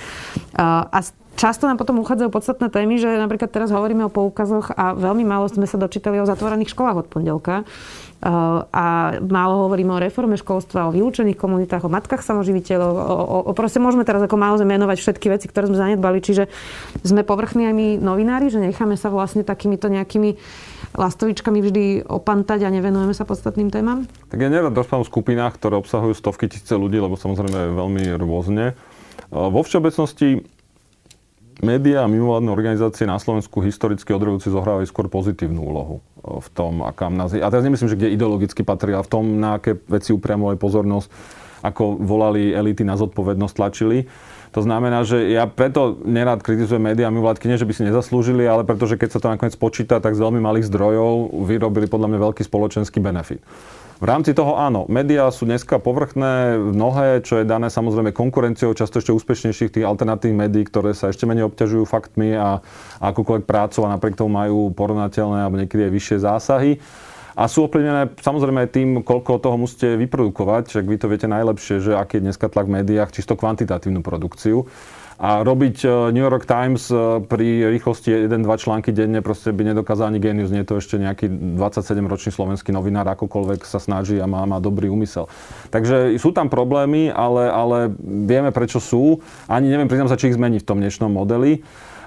A 0.57 0.99
Často 1.39 1.65
nám 1.65 1.81
potom 1.81 1.97
uchádzajú 2.03 2.29
podstatné 2.29 2.69
témy, 2.69 3.01
že 3.01 3.09
napríklad 3.17 3.49
teraz 3.49 3.73
hovoríme 3.73 4.05
o 4.07 4.13
poukazoch 4.13 4.75
a 4.75 4.93
veľmi 4.93 5.25
málo 5.25 5.49
sme 5.49 5.65
sa 5.65 5.81
dočítali 5.81 6.21
o 6.21 6.29
zatvorených 6.29 6.75
školách 6.75 7.07
od 7.07 7.09
pondelka. 7.09 7.55
Uh, 8.21 8.69
a 8.69 9.17
málo 9.25 9.65
hovoríme 9.65 9.97
o 9.97 10.03
reforme 10.03 10.37
školstva, 10.37 10.93
o 10.93 10.93
vylúčených 10.93 11.41
komunitách, 11.41 11.89
o 11.89 11.93
matkách 11.93 12.21
samoživiteľov, 12.21 12.93
o, 12.93 13.39
o, 13.49 13.53
proste 13.57 13.81
môžeme 13.81 14.05
teraz 14.05 14.21
ako 14.21 14.37
málo 14.37 14.61
menovať 14.61 15.01
všetky 15.01 15.33
veci, 15.33 15.49
ktoré 15.49 15.73
sme 15.73 15.81
zanedbali. 15.81 16.21
Čiže 16.21 16.53
sme 17.01 17.25
povrchní 17.25 17.73
aj 17.73 17.75
my 17.79 17.87
novinári, 17.97 18.53
že 18.53 18.61
necháme 18.61 19.01
sa 19.01 19.09
vlastne 19.09 19.41
takýmito 19.41 19.89
nejakými 19.89 20.37
lastovičkami 20.93 21.59
vždy 21.65 21.85
opantať 22.05 22.69
a 22.69 22.75
nevenujeme 22.75 23.17
sa 23.17 23.25
podstatným 23.25 23.73
témam? 23.73 24.05
Tak 24.29 24.37
ja 24.37 24.53
nerad 24.53 24.77
rozprávam 24.77 25.01
o 25.01 25.09
skupinách, 25.09 25.57
ktoré 25.57 25.81
obsahujú 25.81 26.13
stovky 26.13 26.53
tisíce 26.53 26.77
ľudí, 26.77 27.01
lebo 27.01 27.17
samozrejme 27.17 27.73
veľmi 27.73 28.21
rôzne. 28.21 28.77
Uh, 29.33 29.49
vo 29.49 29.65
všeobecnosti 29.65 30.45
médiá 31.61 32.05
a 32.05 32.11
mimovládne 32.11 32.51
organizácie 32.53 33.09
na 33.09 33.21
Slovensku 33.21 33.61
historicky 33.65 34.11
od 34.13 34.21
revolúcie 34.21 34.53
zohrávajú 34.53 34.89
skôr 34.89 35.07
pozitívnu 35.09 35.61
úlohu 35.61 36.05
v 36.21 36.49
tom, 36.53 36.85
akám 36.85 37.17
nás... 37.17 37.33
A 37.33 37.49
teraz 37.49 37.65
nemyslím, 37.65 37.89
že 37.93 37.99
kde 37.99 38.13
ideologicky 38.13 38.61
patria, 38.61 39.01
v 39.01 39.09
tom, 39.09 39.25
na 39.41 39.57
aké 39.57 39.79
veci 39.89 40.13
upriamovali 40.13 40.61
pozornosť, 40.61 41.09
ako 41.61 42.01
volali 42.01 42.53
elity 42.53 42.85
na 42.85 42.97
zodpovednosť, 42.97 43.55
tlačili. 43.57 44.09
To 44.51 44.67
znamená, 44.67 45.07
že 45.07 45.31
ja 45.31 45.47
preto 45.47 46.01
nerád 46.03 46.43
kritizujem 46.43 46.83
médiá 46.83 47.07
a 47.07 47.15
mimovládky, 47.15 47.47
nie 47.47 47.61
že 47.61 47.69
by 47.69 47.75
si 47.77 47.87
nezaslúžili, 47.87 48.43
ale 48.49 48.67
pretože 48.67 48.99
keď 48.99 49.09
sa 49.15 49.21
to 49.23 49.31
nakoniec 49.31 49.55
počíta, 49.55 50.03
tak 50.03 50.19
z 50.19 50.25
veľmi 50.27 50.43
malých 50.43 50.67
zdrojov 50.67 51.31
vyrobili 51.47 51.87
podľa 51.87 52.11
mňa 52.11 52.19
veľký 52.19 52.43
spoločenský 52.43 52.99
benefit. 52.99 53.45
V 54.01 54.09
rámci 54.09 54.33
toho 54.33 54.57
áno, 54.57 54.89
médiá 54.89 55.29
sú 55.29 55.45
dneska 55.45 55.77
povrchné, 55.77 56.57
mnohé, 56.57 57.21
čo 57.21 57.37
je 57.37 57.45
dané 57.45 57.69
samozrejme 57.69 58.17
konkurenciou 58.17 58.73
často 58.73 58.97
ešte 58.97 59.13
úspešnejších 59.13 59.77
tých 59.77 59.85
alternatívnych 59.85 60.49
médií, 60.49 60.65
ktoré 60.65 60.97
sa 60.97 61.13
ešte 61.13 61.29
menej 61.29 61.53
obťažujú 61.53 61.85
faktmi 61.85 62.33
a, 62.33 62.65
akúkoľvek 62.97 63.45
prácu 63.45 63.85
a 63.85 63.93
napriek 63.93 64.17
tomu 64.17 64.41
majú 64.41 64.73
porovnateľné 64.73 65.45
alebo 65.45 65.61
niekedy 65.61 65.85
aj 65.85 65.93
vyššie 65.93 66.17
zásahy. 66.17 66.73
A 67.37 67.45
sú 67.45 67.69
ovplyvnené 67.69 68.17
samozrejme 68.17 68.65
aj 68.65 68.71
tým, 68.73 68.89
koľko 69.05 69.37
toho 69.37 69.61
musíte 69.61 70.01
vyprodukovať, 70.01 70.73
však 70.73 70.85
vy 70.89 70.97
to 70.97 71.07
viete 71.13 71.29
najlepšie, 71.29 71.77
že 71.85 71.93
aký 71.93 72.25
je 72.25 72.33
dneska 72.33 72.49
tlak 72.49 72.73
v 72.73 72.81
médiách, 72.81 73.13
čisto 73.13 73.37
kvantitatívnu 73.37 74.01
produkciu. 74.01 74.65
A 75.21 75.45
robiť 75.45 75.85
e, 75.85 75.89
New 76.17 76.25
York 76.25 76.49
Times 76.49 76.89
e, 76.89 77.21
pri 77.21 77.69
rýchlosti 77.69 78.25
1-2 78.25 78.41
články 78.57 78.89
denne 78.89 79.21
proste 79.21 79.53
by 79.53 79.69
nedokázal 79.69 80.09
ani 80.09 80.17
genius. 80.17 80.49
Nie 80.49 80.65
je 80.65 80.73
to 80.73 80.81
ešte 80.81 80.97
nejaký 80.97 81.29
27-ročný 81.61 82.33
slovenský 82.33 82.73
novinár, 82.73 83.05
akokoľvek 83.13 83.69
sa 83.69 83.77
snaží 83.77 84.17
a 84.17 84.25
má, 84.25 84.49
má 84.49 84.65
dobrý 84.65 84.89
úmysel. 84.89 85.29
Takže 85.69 86.17
sú 86.17 86.33
tam 86.33 86.49
problémy, 86.49 87.13
ale, 87.13 87.53
ale 87.53 87.93
vieme 88.01 88.49
prečo 88.49 88.81
sú. 88.81 89.21
Ani 89.45 89.69
neviem, 89.69 89.93
priznám 89.93 90.09
sa, 90.09 90.17
či 90.17 90.33
ich 90.33 90.41
zmení 90.41 90.57
v 90.57 90.69
tom 90.73 90.81
dnešnom 90.81 91.13
modeli. 91.13 91.61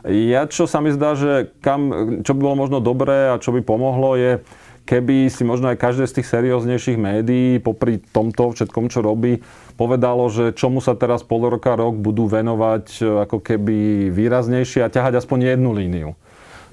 Ja, 0.10 0.50
čo 0.50 0.66
sa 0.66 0.82
mi 0.82 0.90
zdá, 0.90 1.14
že 1.14 1.54
kam, 1.62 1.94
čo 2.26 2.34
by 2.34 2.40
bolo 2.42 2.60
možno 2.60 2.84
dobré 2.84 3.30
a 3.30 3.40
čo 3.40 3.54
by 3.54 3.62
pomohlo, 3.62 4.18
je 4.20 4.42
keby 4.84 5.32
si 5.32 5.44
možno 5.48 5.72
aj 5.72 5.80
každé 5.80 6.06
z 6.08 6.22
tých 6.22 6.32
serióznejších 6.32 7.00
médií 7.00 7.60
popri 7.64 8.00
tomto 8.00 8.52
všetkom, 8.52 8.92
čo 8.92 9.00
robí, 9.00 9.44
povedalo, 9.80 10.28
že 10.28 10.52
čomu 10.56 10.84
sa 10.84 10.94
teraz 10.96 11.24
pol 11.24 11.48
roka, 11.48 11.76
rok 11.76 11.96
budú 11.98 12.28
venovať 12.28 13.00
ako 13.28 13.40
keby 13.40 14.10
výraznejšie 14.12 14.84
a 14.84 14.92
ťahať 14.92 15.24
aspoň 15.24 15.56
jednu 15.56 15.72
líniu. 15.72 16.10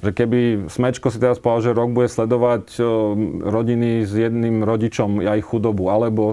Že 0.01 0.11
keby 0.17 0.41
Smečko 0.73 1.13
si 1.13 1.21
teraz 1.21 1.37
povedal, 1.37 1.71
že 1.71 1.77
rok 1.77 1.93
bude 1.93 2.09
sledovať 2.09 2.65
e, 2.77 2.83
rodiny 3.45 4.09
s 4.09 4.13
jedným 4.17 4.65
rodičom 4.65 5.21
a 5.21 5.37
ich 5.37 5.45
chudobu, 5.45 5.93
alebo 5.93 6.33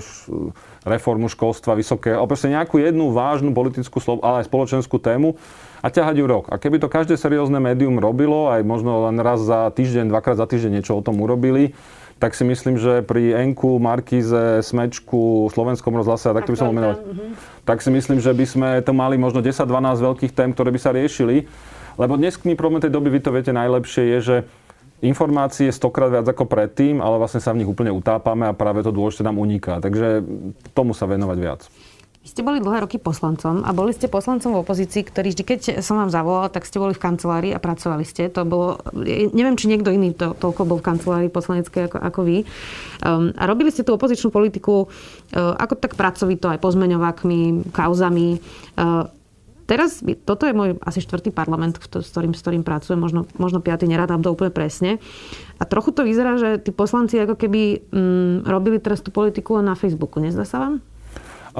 reformu 0.87 1.27
školstva 1.27 1.75
vysoké, 1.75 2.15
proste 2.15 2.47
nejakú 2.47 2.79
jednu 2.79 3.11
vážnu 3.11 3.51
politickú, 3.51 3.99
ale 4.23 4.43
aj 4.43 4.47
spoločenskú 4.47 5.03
tému, 5.03 5.35
a 5.83 5.87
ťahať 5.91 6.15
ju 6.15 6.25
rok. 6.25 6.45
A 6.49 6.57
keby 6.57 6.79
to 6.81 6.89
každé 6.89 7.19
seriózne 7.19 7.59
médium 7.61 8.01
robilo, 8.01 8.49
aj 8.49 8.63
možno 8.65 9.11
len 9.11 9.19
raz 9.21 9.43
za 9.43 9.69
týždeň, 9.69 10.09
dvakrát 10.09 10.39
za 10.39 10.47
týždeň 10.49 10.79
niečo 10.79 10.97
o 10.97 11.05
tom 11.05 11.19
urobili, 11.21 11.77
tak 12.17 12.33
si 12.33 12.41
myslím, 12.41 12.81
že 12.81 13.05
pri 13.05 13.45
Enku, 13.45 13.77
Markize, 13.77 14.65
Smečku, 14.65 15.53
Slovenskom 15.53 15.93
rozhlase, 15.93 16.33
tak 16.33 16.49
to 16.49 16.57
by 16.57 16.57
som 16.57 16.73
menovať, 16.73 16.97
uh-huh. 16.97 17.29
tak 17.61 17.85
si 17.85 17.93
myslím, 17.93 18.17
že 18.17 18.33
by 18.33 18.45
sme 18.49 18.69
to 18.81 18.89
mali 18.89 19.21
možno 19.21 19.45
10-12 19.45 19.69
veľkých 20.01 20.33
tém, 20.33 20.49
ktoré 20.49 20.73
by 20.73 20.79
sa 20.81 20.91
riešili. 20.97 21.45
Lebo 21.97 22.13
dnes 22.15 22.37
k 22.37 22.53
problém 22.53 22.81
tej 22.81 22.93
doby, 22.93 23.09
vy 23.09 23.21
to 23.25 23.33
viete 23.33 23.49
najlepšie, 23.49 24.03
je, 24.17 24.19
že 24.21 24.37
informácie 25.01 25.69
stokrát 25.69 26.09
viac 26.09 26.25
ako 26.25 26.49
predtým, 26.49 27.01
ale 27.01 27.21
vlastne 27.21 27.41
sa 27.41 27.53
v 27.53 27.61
nich 27.61 27.69
úplne 27.69 27.93
utápame 27.93 28.49
a 28.49 28.57
práve 28.57 28.81
to 28.81 28.93
dôležité 28.93 29.25
nám 29.25 29.37
uniká. 29.37 29.77
Takže 29.77 30.25
tomu 30.73 30.97
sa 30.97 31.05
venovať 31.05 31.37
viac. 31.37 31.61
Vy 32.27 32.35
ste 32.35 32.43
boli 32.43 32.59
dlhé 32.59 32.83
roky 32.83 32.99
poslancom 32.99 33.63
a 33.63 33.71
boli 33.71 33.95
ste 33.95 34.11
poslancom 34.11 34.51
v 34.51 34.59
opozícii, 34.59 34.99
ktorý 35.07 35.31
vždy, 35.31 35.43
keď 35.47 35.59
som 35.79 35.95
vám 35.95 36.11
zavolal, 36.11 36.51
tak 36.51 36.67
ste 36.67 36.75
boli 36.75 36.91
v 36.91 36.99
kancelárii 36.99 37.55
a 37.55 37.61
pracovali 37.61 38.03
ste. 38.03 38.27
To 38.35 38.43
bolo, 38.43 38.83
neviem, 39.31 39.55
či 39.55 39.71
niekto 39.71 39.95
iný 39.95 40.11
to, 40.11 40.35
toľko 40.35 40.67
bol 40.67 40.83
v 40.83 40.91
kancelárii 40.91 41.31
poslaneckej 41.31 41.87
ako, 41.87 41.97
ako 42.03 42.19
vy. 42.27 42.37
Um, 42.99 43.31
a 43.31 43.47
robili 43.47 43.71
ste 43.71 43.87
tú 43.87 43.95
opozičnú 43.95 44.27
politiku 44.27 44.91
uh, 44.91 45.55
ako 45.55 45.79
tak 45.79 45.95
pracovito, 45.95 46.51
aj 46.51 46.59
pozmeňovákmi, 46.59 47.71
kauzami. 47.71 48.43
Uh, 48.75 49.07
Teraz, 49.67 49.99
toto 50.23 50.47
je 50.47 50.55
môj 50.55 50.79
asi 50.79 51.03
štvrtý 51.03 51.35
parlament, 51.35 51.75
s 51.75 52.07
ktorým, 52.07 52.31
s 52.31 52.39
ktorým 52.39 52.63
pracujem, 52.63 52.95
možno, 52.95 53.27
možno 53.35 53.59
piatý, 53.59 53.83
neradám 53.83 54.23
to 54.23 54.31
úplne 54.31 54.47
presne. 54.47 55.03
A 55.59 55.67
trochu 55.67 55.91
to 55.91 56.07
vyzerá, 56.07 56.39
že 56.39 56.63
tí 56.63 56.71
poslanci 56.71 57.19
ako 57.19 57.35
keby 57.35 57.91
mm, 57.91 58.47
robili 58.47 58.79
teraz 58.79 59.03
tú 59.03 59.11
politiku 59.11 59.59
na 59.59 59.75
Facebooku. 59.75 60.23
Nezdá 60.23 60.47
sa 60.47 60.57
vám? 60.63 60.73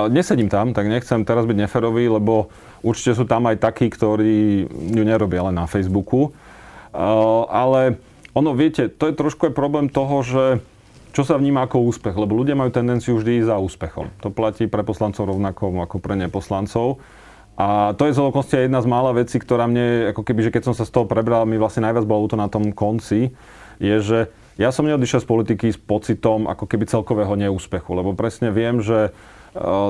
Nesedím 0.08 0.48
tam, 0.48 0.72
tak 0.72 0.88
nechcem 0.88 1.28
teraz 1.28 1.44
byť 1.50 1.58
neferový, 1.68 2.08
lebo 2.08 2.48
určite 2.80 3.18
sú 3.18 3.26
tam 3.28 3.50
aj 3.50 3.60
takí, 3.60 3.92
ktorí 3.92 4.70
ju 4.70 5.04
nerobia 5.04 5.44
len 5.50 5.58
na 5.58 5.68
Facebooku. 5.68 6.32
Ale 7.50 7.98
ono, 8.38 8.54
viete, 8.54 8.88
to 8.94 9.10
je 9.10 9.18
trošku 9.18 9.50
aj 9.50 9.58
problém 9.58 9.90
toho, 9.90 10.22
že 10.22 10.44
čo 11.18 11.26
sa 11.26 11.34
vníma 11.34 11.66
ako 11.66 11.82
úspech, 11.90 12.14
lebo 12.14 12.38
ľudia 12.38 12.54
majú 12.54 12.70
tendenciu 12.70 13.18
vždy 13.18 13.42
ísť 13.42 13.50
za 13.50 13.58
úspechom. 13.58 14.14
To 14.22 14.30
platí 14.30 14.70
pre 14.70 14.86
poslancov 14.86 15.34
rovnako 15.34 15.74
ako 15.82 15.98
pre 15.98 16.14
neposlancov. 16.14 17.02
A 17.58 17.98
to 17.98 18.06
je 18.06 18.14
z 18.14 18.22
aj 18.22 18.70
jedna 18.70 18.86
z 18.86 18.88
mála 18.88 19.18
vecí, 19.18 19.42
ktorá 19.42 19.66
mne, 19.66 20.14
ako 20.14 20.22
keby, 20.22 20.46
že 20.46 20.54
keď 20.54 20.70
som 20.70 20.76
sa 20.78 20.86
z 20.86 20.94
toho 20.94 21.10
prebral, 21.10 21.50
mi 21.50 21.58
vlastne 21.58 21.82
najviac 21.90 22.06
bolo 22.06 22.30
to 22.30 22.38
na 22.38 22.46
tom 22.46 22.70
konci, 22.70 23.34
je, 23.82 23.98
že 23.98 24.20
ja 24.62 24.70
som 24.70 24.86
neodišiel 24.86 25.26
z 25.26 25.28
politiky 25.30 25.66
s 25.74 25.78
pocitom 25.82 26.46
ako 26.46 26.70
keby 26.70 26.86
celkového 26.86 27.34
neúspechu, 27.34 27.98
lebo 27.98 28.14
presne 28.14 28.54
viem, 28.54 28.82
že 28.82 29.10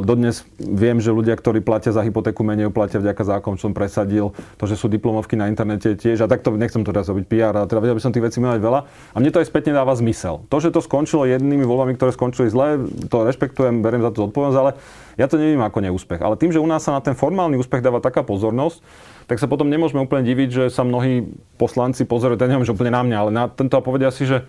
Dodnes 0.01 0.47
viem, 0.57 0.97
že 1.03 1.11
ľudia, 1.11 1.35
ktorí 1.35 1.59
platia 1.59 1.91
za 1.91 1.99
hypotéku, 1.99 2.41
menej 2.41 2.71
platia 2.71 3.03
vďaka 3.03 3.23
zákon, 3.37 3.59
čo 3.59 3.67
som 3.67 3.73
presadil. 3.75 4.31
To, 4.57 4.63
že 4.63 4.79
sú 4.79 4.87
diplomovky 4.87 5.35
na 5.35 5.51
internete 5.51 5.99
tiež. 5.99 6.23
A 6.23 6.31
takto 6.31 6.55
nechcem 6.55 6.87
to 6.87 6.95
teraz 6.95 7.11
robiť 7.11 7.25
PR, 7.27 7.51
ale 7.51 7.67
teda 7.67 7.83
vedel 7.83 7.95
by 7.99 8.03
som 8.03 8.15
tých 8.15 8.25
vecí 8.25 8.37
menovať 8.39 8.61
veľa. 8.63 8.79
A 8.87 9.17
mne 9.19 9.31
to 9.35 9.43
aj 9.43 9.47
spätne 9.51 9.75
dáva 9.75 9.91
zmysel. 9.99 10.47
To, 10.47 10.57
že 10.63 10.71
to 10.71 10.79
skončilo 10.79 11.27
jednými 11.27 11.67
voľbami, 11.67 11.99
ktoré 11.99 12.15
skončili 12.15 12.47
zle, 12.47 12.87
to 13.11 13.27
rešpektujem, 13.27 13.83
beriem 13.83 14.01
za 14.01 14.15
to 14.15 14.27
zodpovednosť, 14.29 14.59
ale 14.63 14.71
ja 15.19 15.25
to 15.25 15.35
neviem 15.41 15.59
ako 15.59 15.83
neúspech. 15.83 16.21
Ale 16.21 16.39
tým, 16.39 16.53
že 16.53 16.61
u 16.61 16.67
nás 16.69 16.85
sa 16.85 16.95
na 16.95 17.01
ten 17.01 17.17
formálny 17.17 17.57
úspech 17.59 17.81
dáva 17.81 17.99
taká 17.99 18.21
pozornosť, 18.21 18.79
tak 19.27 19.43
sa 19.43 19.49
potom 19.49 19.67
nemôžeme 19.67 19.99
úplne 19.99 20.23
diviť, 20.23 20.49
že 20.49 20.63
sa 20.71 20.87
mnohí 20.87 21.27
poslanci 21.59 22.07
pozerajú, 22.07 22.39
teda 22.39 22.55
neviem, 22.55 22.63
že 22.63 22.71
úplne 22.71 22.95
na 22.95 23.03
mňa, 23.03 23.17
ale 23.19 23.31
na 23.33 23.43
tento 23.51 23.75
a 23.75 23.83
povedia 23.83 24.07
si, 24.13 24.23
že 24.23 24.47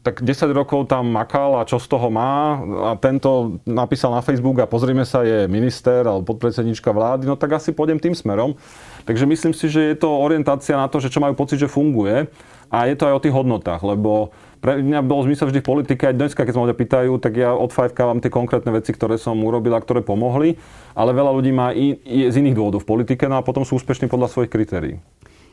tak 0.00 0.24
10 0.24 0.56
rokov 0.56 0.88
tam 0.88 1.12
makal 1.12 1.60
a 1.60 1.68
čo 1.68 1.76
z 1.76 1.84
toho 1.84 2.08
má 2.08 2.56
a 2.88 2.96
tento 2.96 3.60
napísal 3.68 4.16
na 4.16 4.24
Facebook 4.24 4.56
a 4.64 4.70
pozrime 4.70 5.04
sa, 5.04 5.20
je 5.20 5.44
minister 5.44 6.08
alebo 6.08 6.24
podpredsednička 6.32 6.88
vlády, 6.88 7.28
no 7.28 7.36
tak 7.36 7.60
asi 7.60 7.76
pôjdem 7.76 8.00
tým 8.00 8.16
smerom. 8.16 8.56
Takže 9.04 9.28
myslím 9.28 9.52
si, 9.52 9.68
že 9.68 9.92
je 9.92 9.96
to 10.00 10.08
orientácia 10.08 10.72
na 10.72 10.88
to, 10.88 11.04
že 11.04 11.12
čo 11.12 11.20
majú 11.20 11.36
pocit, 11.36 11.60
že 11.60 11.68
funguje 11.68 12.32
a 12.72 12.88
je 12.88 12.96
to 12.96 13.12
aj 13.12 13.14
o 13.20 13.22
tých 13.22 13.36
hodnotách, 13.36 13.84
lebo 13.84 14.32
pre 14.60 14.80
mňa 14.80 15.00
bol 15.04 15.24
zmysel 15.24 15.48
vždy 15.48 15.60
v 15.64 15.68
politike, 15.68 16.02
aj 16.04 16.16
dneska, 16.16 16.44
keď 16.44 16.52
sa 16.52 16.62
ľudia 16.64 16.76
pýtajú, 16.76 17.12
tak 17.16 17.32
ja 17.36 17.56
odfajfkávam 17.56 18.20
tie 18.20 18.28
konkrétne 18.28 18.72
veci, 18.72 18.92
ktoré 18.92 19.16
som 19.16 19.36
urobil 19.40 19.72
a 19.72 19.80
ktoré 19.80 20.04
pomohli, 20.04 20.60
ale 20.92 21.16
veľa 21.16 21.32
ľudí 21.32 21.52
má 21.52 21.72
i, 21.72 21.96
i 22.04 22.28
z 22.28 22.40
iných 22.40 22.56
dôvodov 22.56 22.84
v 22.84 22.90
politike, 22.92 23.24
no 23.24 23.40
a 23.40 23.44
potom 23.44 23.64
sú 23.64 23.80
úspešní 23.80 24.12
podľa 24.12 24.32
svojich 24.32 24.52
kritérií. 24.52 24.96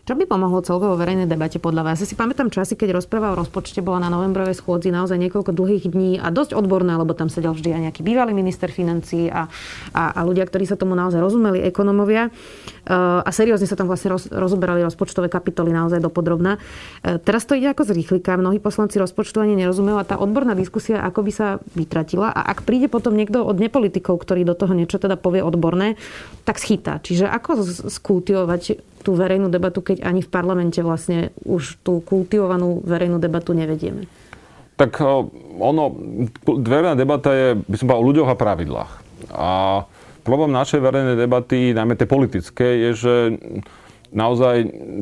Čo 0.08 0.16
by 0.16 0.24
pomohlo 0.24 0.64
celkovo 0.64 0.96
verejnej 0.96 1.28
debate 1.28 1.60
podľa 1.60 1.84
vás? 1.84 2.00
Ja 2.00 2.08
si 2.08 2.16
pamätám 2.16 2.48
časy, 2.48 2.80
keď 2.80 2.96
rozpráva 2.96 3.36
o 3.36 3.44
rozpočte 3.44 3.84
bola 3.84 4.00
na 4.00 4.08
novembrovej 4.08 4.56
schôdzi 4.56 4.88
naozaj 4.88 5.20
niekoľko 5.20 5.52
dlhých 5.52 5.92
dní 5.92 6.16
a 6.16 6.32
dosť 6.32 6.56
odborné, 6.56 6.96
lebo 6.96 7.12
tam 7.12 7.28
sedel 7.28 7.52
vždy 7.52 7.76
aj 7.76 7.82
nejaký 7.92 8.02
bývalý 8.08 8.32
minister 8.32 8.72
financí 8.72 9.28
a, 9.28 9.52
a, 9.92 10.04
a 10.16 10.20
ľudia, 10.24 10.48
ktorí 10.48 10.64
sa 10.64 10.80
tomu 10.80 10.96
naozaj 10.96 11.20
rozumeli, 11.20 11.60
ekonomovia. 11.68 12.32
Uh, 12.88 13.20
a 13.20 13.28
seriózne 13.36 13.68
sa 13.68 13.76
tam 13.76 13.92
vlastne 13.92 14.16
roz, 14.16 14.32
rozoberali 14.32 14.80
rozpočtové 14.80 15.28
kapitoly 15.28 15.76
naozaj 15.76 16.00
dopodrobná. 16.00 16.56
Uh, 16.56 17.20
teraz 17.20 17.44
to 17.44 17.60
ide 17.60 17.76
ako 17.76 17.84
z 17.84 18.00
rýchlika. 18.00 18.40
Mnohí 18.40 18.64
poslanci 18.64 19.04
rozpočtu 19.04 19.44
ani 19.44 19.60
nerozumejú 19.60 20.00
a 20.00 20.08
tá 20.08 20.16
odborná 20.16 20.56
diskusia 20.56 21.04
ako 21.04 21.20
by 21.28 21.32
sa 21.36 21.48
vytratila. 21.76 22.32
A 22.32 22.48
ak 22.48 22.64
príde 22.64 22.88
potom 22.88 23.12
niekto 23.12 23.44
od 23.44 23.60
nepolitikov, 23.60 24.24
ktorý 24.24 24.48
do 24.48 24.56
toho 24.56 24.72
niečo 24.72 25.04
teda 25.04 25.20
povie 25.20 25.44
odborné, 25.44 26.00
tak 26.48 26.64
schytá. 26.64 27.04
Čiže 27.04 27.28
ako 27.28 27.60
skultivovať 27.92 28.96
tú 29.08 29.16
verejnú 29.16 29.48
debatu, 29.48 29.80
keď 29.80 30.04
ani 30.04 30.20
v 30.20 30.28
parlamente 30.28 30.84
vlastne 30.84 31.32
už 31.48 31.80
tú 31.80 32.04
kultivovanú 32.04 32.84
verejnú 32.84 33.24
debatu 33.24 33.56
nevedieme? 33.56 34.04
Tak 34.76 35.00
ono, 35.58 35.84
verejná 36.44 37.00
debata 37.00 37.32
je, 37.32 37.48
by 37.56 37.76
som 37.80 37.88
povedal, 37.88 38.04
o 38.04 38.10
ľuďoch 38.12 38.30
a 38.30 38.36
pravidlách. 38.36 38.92
A 39.32 39.50
problém 40.28 40.52
našej 40.52 40.84
verejnej 40.84 41.16
debaty, 41.16 41.72
najmä 41.72 41.96
tej 41.96 42.12
politické, 42.12 42.68
je, 42.86 42.90
že 42.94 43.16
naozaj 44.12 44.56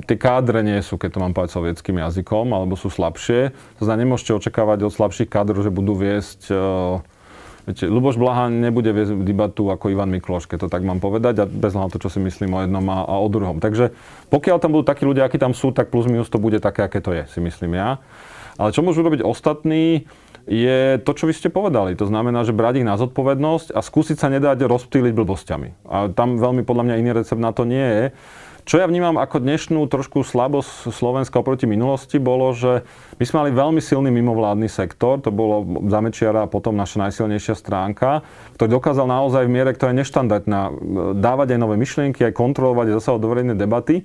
tie 0.06 0.18
kádre 0.22 0.62
nie 0.62 0.80
sú, 0.86 1.02
keď 1.02 1.10
to 1.18 1.22
mám 1.26 1.34
povedať 1.34 1.58
sovietským 1.58 1.98
jazykom, 1.98 2.54
alebo 2.54 2.78
sú 2.78 2.94
slabšie. 2.94 3.52
To 3.82 3.84
znamená, 3.84 4.06
nemôžete 4.06 4.38
očakávať 4.38 4.86
od 4.86 4.94
slabších 4.94 5.28
kádrov, 5.34 5.66
že 5.66 5.74
budú 5.74 5.98
viesť 5.98 6.54
Viete, 7.66 7.90
Luboš 7.90 8.22
Blaha 8.22 8.46
nebude 8.46 8.94
viesť 8.94 9.18
debatu 9.26 9.74
ako 9.74 9.90
Ivan 9.90 10.14
Mikloš, 10.14 10.46
keď 10.46 10.66
to 10.66 10.70
tak 10.70 10.86
mám 10.86 11.02
povedať, 11.02 11.42
a 11.42 11.46
bez 11.50 11.74
na 11.74 11.90
to, 11.90 11.98
čo 11.98 12.14
si 12.14 12.22
myslím 12.22 12.54
o 12.54 12.62
jednom 12.62 12.86
a, 12.94 13.10
a 13.10 13.16
o 13.18 13.26
druhom. 13.26 13.58
Takže 13.58 13.90
pokiaľ 14.30 14.58
tam 14.62 14.78
budú 14.78 14.86
takí 14.86 15.02
ľudia, 15.02 15.26
akí 15.26 15.42
tam 15.42 15.58
sú, 15.58 15.74
tak 15.74 15.90
plus 15.90 16.06
minus 16.06 16.30
to 16.30 16.38
bude 16.38 16.62
také, 16.62 16.86
aké 16.86 17.02
to 17.02 17.10
je, 17.10 17.26
si 17.26 17.42
myslím 17.42 17.74
ja. 17.74 17.98
Ale 18.62 18.70
čo 18.70 18.86
môžu 18.86 19.02
robiť 19.02 19.26
ostatní, 19.26 20.06
je 20.46 21.02
to, 21.02 21.12
čo 21.18 21.26
vy 21.26 21.34
ste 21.34 21.50
povedali. 21.50 21.98
To 21.98 22.06
znamená, 22.06 22.46
že 22.46 22.54
brať 22.54 22.86
ich 22.86 22.88
na 22.88 23.02
zodpovednosť 23.02 23.74
a 23.74 23.82
skúsiť 23.82 24.18
sa 24.22 24.30
nedať 24.30 24.70
rozptýliť 24.70 25.14
blbosťami. 25.18 25.70
A 25.90 26.14
tam 26.14 26.38
veľmi 26.38 26.62
podľa 26.62 26.86
mňa 26.86 27.00
iný 27.02 27.12
recept 27.18 27.42
na 27.42 27.50
to 27.50 27.66
nie 27.66 27.82
je. 27.82 28.04
Čo 28.66 28.82
ja 28.82 28.90
vnímam 28.90 29.22
ako 29.22 29.46
dnešnú 29.46 29.86
trošku 29.86 30.26
slabosť 30.26 30.90
Slovenska 30.90 31.38
oproti 31.38 31.70
minulosti, 31.70 32.18
bolo, 32.18 32.50
že 32.50 32.82
my 33.22 33.24
sme 33.30 33.38
mali 33.46 33.52
veľmi 33.54 33.78
silný 33.78 34.10
mimovládny 34.10 34.66
sektor, 34.74 35.22
to 35.22 35.30
bolo 35.30 35.86
Zamečiara 35.86 36.50
potom 36.50 36.74
naša 36.74 37.06
najsilnejšia 37.06 37.54
stránka, 37.54 38.26
ktorý 38.58 38.82
dokázal 38.82 39.06
naozaj 39.06 39.46
v 39.46 39.54
miere, 39.54 39.70
ktorá 39.70 39.94
je 39.94 40.02
neštandardná, 40.02 40.74
dávať 41.14 41.54
aj 41.54 41.60
nové 41.62 41.78
myšlienky, 41.78 42.26
aj 42.26 42.34
kontrolovať, 42.34 42.90
aj 42.90 42.96
zasahovať 43.06 43.22
do 43.22 43.30
verejnej 43.30 43.58
debaty. 43.62 44.02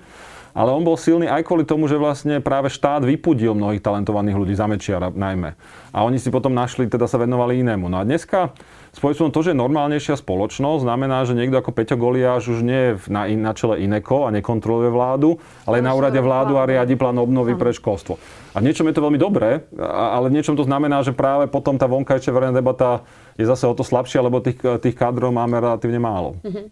Ale 0.50 0.74
on 0.74 0.82
bol 0.82 0.98
silný 0.98 1.30
aj 1.30 1.46
kvôli 1.46 1.62
tomu, 1.62 1.86
že 1.86 1.94
vlastne 1.94 2.42
práve 2.42 2.72
štát 2.72 3.06
vypudil 3.06 3.54
mnohých 3.54 3.82
talentovaných 3.82 4.36
ľudí, 4.36 4.54
Zamečiara 4.58 5.14
najmä. 5.14 5.54
A 5.94 6.02
oni 6.02 6.18
si 6.18 6.30
potom 6.30 6.50
našli, 6.54 6.90
teda 6.90 7.06
sa 7.06 7.18
venovali 7.22 7.62
inému. 7.62 7.86
No 7.86 8.02
a 8.02 8.06
dneska 8.06 8.54
spôsobom 8.90 9.30
to, 9.30 9.46
že 9.46 9.54
normálnejšia 9.54 10.18
spoločnosť 10.18 10.82
znamená, 10.82 11.22
že 11.22 11.38
niekto 11.38 11.62
ako 11.62 11.70
Peťo 11.70 11.94
Goliáš 11.94 12.50
už 12.50 12.60
nie 12.66 12.80
je 12.90 12.92
na, 13.06 13.30
na 13.30 13.52
čele 13.54 13.78
Ineko 13.86 14.26
a 14.26 14.34
nekontroluje 14.34 14.90
vládu, 14.90 15.38
ale 15.66 15.78
je 15.78 15.86
na 15.86 15.94
úrade 15.94 16.18
vládu 16.18 16.58
a 16.58 16.66
riadi 16.66 16.98
plán 16.98 17.14
obnovy 17.22 17.54
pre 17.54 17.70
školstvo. 17.70 18.18
A 18.50 18.58
v 18.58 18.66
niečom 18.66 18.90
je 18.90 18.94
to 18.98 19.04
veľmi 19.06 19.18
dobré, 19.18 19.62
ale 19.78 20.26
v 20.26 20.34
niečom 20.42 20.58
to 20.58 20.66
znamená, 20.66 21.06
že 21.06 21.14
práve 21.14 21.46
potom 21.46 21.78
tá 21.78 21.86
vonkajšia 21.86 22.34
verejná 22.34 22.54
debata 22.58 23.06
je 23.38 23.46
zase 23.46 23.62
o 23.70 23.74
to 23.78 23.86
slabšia, 23.86 24.26
lebo 24.26 24.42
tých, 24.42 24.58
tých 24.58 24.98
kádrov 24.98 25.30
máme 25.30 25.62
relatívne 25.62 26.02
málo. 26.02 26.42
Mhm. 26.42 26.62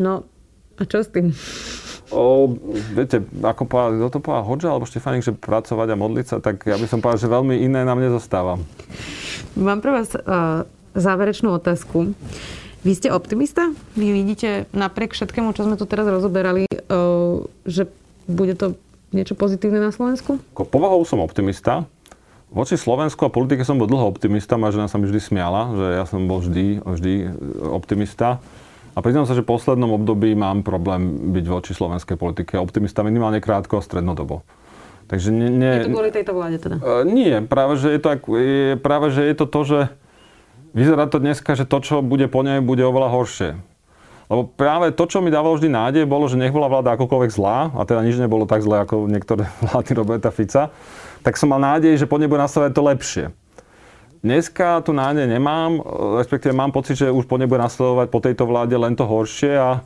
No, 0.00 0.24
a 0.80 0.82
čo 0.88 1.04
s 1.04 1.08
tým? 1.12 1.32
O, 2.10 2.58
viete, 2.90 3.22
ako 3.38 3.70
povedal, 3.70 3.90
kto 4.02 4.18
to 4.18 4.20
povedal, 4.22 4.42
Hodža 4.42 4.68
alebo 4.74 4.82
Štefanik, 4.82 5.22
že 5.22 5.30
pracovať 5.30 5.94
a 5.94 5.96
modliť 5.96 6.26
sa, 6.26 6.36
tak 6.42 6.66
ja 6.66 6.74
by 6.74 6.86
som 6.90 6.98
povedal, 6.98 7.22
že 7.22 7.30
veľmi 7.30 7.54
iné 7.62 7.86
nám 7.86 8.02
nezostáva. 8.02 8.58
Mám 9.54 9.78
pre 9.78 9.94
vás 9.94 10.10
uh, 10.18 10.66
záverečnú 10.98 11.54
otázku. 11.54 12.10
Vy 12.82 12.92
ste 12.98 13.14
optimista? 13.14 13.70
Vy 13.94 14.10
vidíte 14.10 14.66
napriek 14.74 15.14
všetkému, 15.14 15.54
čo 15.54 15.70
sme 15.70 15.78
tu 15.78 15.86
teraz 15.86 16.10
rozoberali, 16.10 16.66
uh, 16.66 17.46
že 17.62 17.86
bude 18.26 18.58
to 18.58 18.74
niečo 19.14 19.38
pozitívne 19.38 19.78
na 19.78 19.94
Slovensku? 19.94 20.42
Povahou 20.54 21.06
som 21.06 21.22
optimista. 21.22 21.86
Voči 22.50 22.74
Slovensku 22.74 23.22
a 23.22 23.30
politike 23.30 23.62
som 23.62 23.78
bol 23.78 23.86
dlho 23.86 24.10
optimista, 24.10 24.58
moja 24.58 24.74
žena 24.74 24.90
sa 24.90 24.98
mi 24.98 25.06
vždy 25.06 25.22
smiala, 25.22 25.70
že 25.70 25.86
ja 25.94 26.04
som 26.10 26.26
bol 26.26 26.42
vždy, 26.42 26.82
vždy 26.82 27.12
optimista. 27.70 28.42
A 28.94 28.98
priznám 28.98 29.26
sa, 29.26 29.38
že 29.38 29.46
v 29.46 29.50
poslednom 29.54 29.94
období 29.94 30.34
mám 30.34 30.66
problém 30.66 31.30
byť 31.30 31.44
voči 31.46 31.72
slovenskej 31.72 32.18
politike 32.18 32.58
optimista 32.58 33.06
minimálne 33.06 33.38
krátko 33.38 33.78
a 33.78 33.82
strednodobo. 33.82 34.42
Takže 35.10 35.34
nie, 35.34 35.50
nie, 35.50 35.72
je 35.82 35.90
to 35.90 35.94
kvôli 35.94 36.14
tejto 36.14 36.32
vláde 36.34 36.58
teda? 36.62 36.76
Uh, 36.78 37.02
nie, 37.02 37.42
práve 37.42 37.74
že, 37.78 37.90
je 37.90 38.00
to, 38.02 38.08
je, 38.38 38.78
práve, 38.78 39.10
že 39.10 39.26
je 39.26 39.34
to 39.34 39.46
to, 39.50 39.60
že 39.66 39.78
vyzerá 40.70 41.10
to 41.10 41.18
dneska, 41.18 41.58
že 41.58 41.66
to, 41.66 41.78
čo 41.82 41.98
bude 41.98 42.30
po 42.30 42.46
nej, 42.46 42.62
bude 42.62 42.82
oveľa 42.86 43.10
horšie. 43.10 43.50
Lebo 44.30 44.46
práve 44.46 44.94
to, 44.94 45.10
čo 45.10 45.18
mi 45.18 45.34
dávalo 45.34 45.58
vždy 45.58 45.66
nádej, 45.66 46.04
bolo, 46.06 46.30
že 46.30 46.38
nech 46.38 46.54
bola 46.54 46.70
vláda 46.70 46.94
akokoľvek 46.94 47.30
zlá, 47.34 47.74
a 47.74 47.82
teda 47.82 48.06
nič 48.06 48.14
nebolo 48.22 48.46
tak 48.46 48.62
zlé 48.62 48.86
ako 48.86 49.10
niektoré 49.10 49.50
vlády 49.66 49.90
Roberta 49.98 50.30
Fica, 50.30 50.70
tak 51.26 51.34
som 51.34 51.50
mal 51.50 51.58
nádej, 51.58 51.98
že 51.98 52.06
po 52.06 52.14
nej 52.14 52.30
bude 52.30 52.38
nastavať 52.38 52.70
to 52.70 52.82
lepšie. 52.86 53.24
Dneska 54.20 54.84
tu 54.84 54.92
nádej 54.92 55.24
nemám, 55.24 55.80
respektíve 56.20 56.52
mám 56.52 56.76
pocit, 56.76 56.92
že 56.92 57.08
už 57.08 57.24
po 57.24 57.40
nej 57.40 57.48
bude 57.48 57.64
nasledovať 57.64 58.06
po 58.12 58.20
tejto 58.20 58.44
vláde 58.44 58.76
len 58.76 58.92
to 58.92 59.08
horšie 59.08 59.56
a 59.56 59.80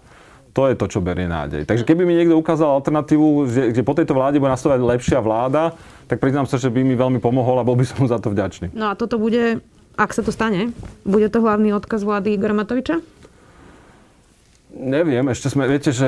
to 0.51 0.67
je 0.67 0.75
to, 0.75 0.87
čo 0.91 0.99
berie 0.99 1.31
nádej. 1.31 1.67
Takže 1.67 1.87
keby 1.87 2.03
mi 2.03 2.19
niekto 2.19 2.35
ukázal 2.35 2.83
alternatívu, 2.83 3.47
kde 3.71 3.83
po 3.87 3.95
tejto 3.95 4.15
vláde 4.15 4.43
bude 4.43 4.51
nasledovať 4.51 4.81
lepšia 4.83 5.19
vláda, 5.23 5.79
tak 6.11 6.19
priznám 6.19 6.51
sa, 6.51 6.59
že 6.59 6.67
by 6.67 6.83
mi 6.83 6.99
veľmi 6.99 7.23
pomohol 7.23 7.63
a 7.63 7.67
bol 7.67 7.79
by 7.79 7.87
som 7.91 8.03
mu 8.03 8.07
za 8.11 8.19
to 8.19 8.35
vďačný. 8.35 8.75
No 8.75 8.91
a 8.91 8.99
toto 8.99 9.23
bude, 9.23 9.63
ak 9.95 10.11
sa 10.11 10.27
to 10.27 10.35
stane, 10.35 10.75
bude 11.07 11.31
to 11.31 11.39
hlavný 11.39 11.71
odkaz 11.71 12.03
vlády 12.03 12.35
Igora 12.35 12.59
Matoviča? 12.59 13.03
Neviem, 14.75 15.31
ešte 15.31 15.55
sme, 15.55 15.71
viete, 15.71 15.95
že 15.95 16.07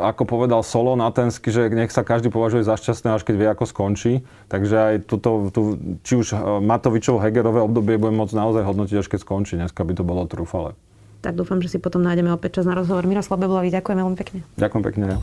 ako 0.00 0.24
povedal 0.24 0.64
Solo 0.64 0.96
na 0.96 1.12
Tensky, 1.12 1.52
že 1.52 1.68
nech 1.68 1.92
sa 1.92 2.00
každý 2.00 2.32
považuje 2.32 2.64
za 2.64 2.80
šťastné, 2.80 3.12
až 3.12 3.22
keď 3.28 3.34
vie, 3.36 3.48
ako 3.52 3.64
skončí. 3.68 4.24
Takže 4.48 4.76
aj 4.80 4.94
tuto, 5.04 5.52
tu, 5.52 5.76
či 6.00 6.16
už 6.16 6.40
Matovičov 6.64 7.20
Hegerové 7.20 7.60
obdobie 7.60 8.00
budem 8.00 8.16
môcť 8.16 8.32
naozaj 8.32 8.64
hodnotiť, 8.64 8.96
až 9.04 9.08
keď 9.12 9.20
skončí. 9.28 9.60
Dneska 9.60 9.84
by 9.84 9.92
to 9.92 10.02
bolo 10.08 10.24
trúfale. 10.24 10.72
Tak 11.20 11.36
dúfam, 11.36 11.60
že 11.60 11.68
si 11.68 11.76
potom 11.76 12.00
nájdeme 12.00 12.32
opäť 12.32 12.64
čas 12.64 12.64
na 12.64 12.72
rozhovor. 12.72 13.04
Miroslav 13.04 13.36
Bebulovi, 13.36 13.68
ďakujem 13.68 13.98
veľmi 14.00 14.16
pekne. 14.16 14.40
Ďakujem 14.56 14.82
pekne. 14.88 15.04
Ja. 15.12 15.18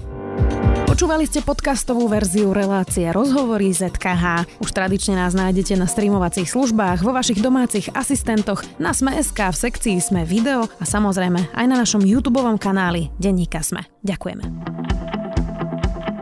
Počúvali 0.97 1.29
ste 1.29 1.45
podcastovú 1.45 2.09
verziu 2.09 2.57
relácie 2.57 3.05
Rozhovory 3.13 3.69
ZKH. 3.69 4.49
Už 4.57 4.73
tradične 4.73 5.13
nás 5.13 5.37
nájdete 5.37 5.77
na 5.77 5.85
streamovacích 5.85 6.49
službách, 6.49 7.05
vo 7.05 7.13
vašich 7.13 7.37
domácich 7.37 7.93
asistentoch, 7.93 8.65
na 8.81 8.97
Sme.sk, 8.97 9.37
v 9.37 9.57
sekcii 9.61 10.01
Sme 10.01 10.25
video 10.25 10.65
a 10.65 10.89
samozrejme 10.89 11.53
aj 11.53 11.65
na 11.69 11.77
našom 11.77 12.01
YouTube 12.01 12.41
kanáli 12.57 13.13
Denníka 13.21 13.61
Sme. 13.61 13.85
Ďakujeme. 14.01 14.49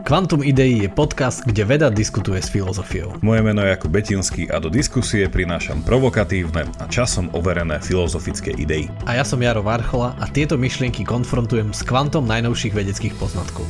Quantum 0.04 0.44
Idei 0.44 0.84
je 0.84 0.92
podcast, 0.92 1.40
kde 1.48 1.64
veda 1.64 1.88
diskutuje 1.88 2.44
s 2.44 2.52
filozofiou. 2.52 3.16
Moje 3.24 3.40
meno 3.40 3.64
je 3.64 3.72
ako 3.72 3.88
Betinský 3.88 4.52
a 4.52 4.60
do 4.60 4.68
diskusie 4.68 5.24
prinášam 5.32 5.80
provokatívne 5.88 6.68
a 6.76 6.84
časom 6.84 7.32
overené 7.32 7.80
filozofické 7.80 8.52
idei. 8.52 8.92
A 9.08 9.16
ja 9.16 9.24
som 9.24 9.40
Jaro 9.40 9.64
Varchola 9.64 10.20
a 10.20 10.28
tieto 10.28 10.60
myšlienky 10.60 11.00
konfrontujem 11.00 11.72
s 11.72 11.80
kvantom 11.80 12.28
najnovších 12.28 12.76
vedeckých 12.76 13.16
poznatkov. 13.16 13.64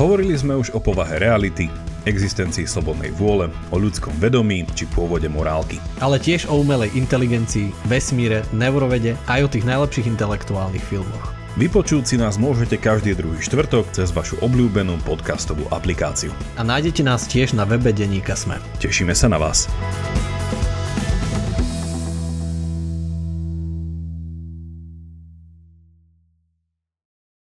Hovorili 0.00 0.32
sme 0.32 0.56
už 0.56 0.72
o 0.72 0.80
povahe 0.80 1.20
reality, 1.20 1.68
existencii 2.08 2.64
slobodnej 2.64 3.12
vôle, 3.12 3.52
o 3.68 3.76
ľudskom 3.76 4.16
vedomí 4.16 4.64
či 4.72 4.88
pôvode 4.88 5.28
morálky. 5.28 5.76
Ale 6.00 6.16
tiež 6.16 6.48
o 6.48 6.56
umelej 6.56 6.88
inteligencii, 6.96 7.68
vesmíre, 7.84 8.40
neurovede 8.56 9.20
aj 9.28 9.40
o 9.44 9.48
tých 9.52 9.68
najlepších 9.68 10.08
intelektuálnych 10.08 10.80
filmoch. 10.80 11.36
Vypočuť 11.60 12.08
si 12.08 12.16
nás 12.16 12.40
môžete 12.40 12.80
každý 12.80 13.12
druhý 13.12 13.44
štvrtok 13.44 13.92
cez 13.92 14.08
vašu 14.16 14.40
obľúbenú 14.40 14.96
podcastovú 15.04 15.68
aplikáciu. 15.68 16.32
A 16.56 16.64
nájdete 16.64 17.04
nás 17.04 17.28
tiež 17.28 17.52
na 17.52 17.68
webe 17.68 17.92
Deníka 17.92 18.32
Sme. 18.32 18.56
Tešíme 18.80 19.12
sa 19.12 19.28
na 19.28 19.36
vás. 19.36 19.68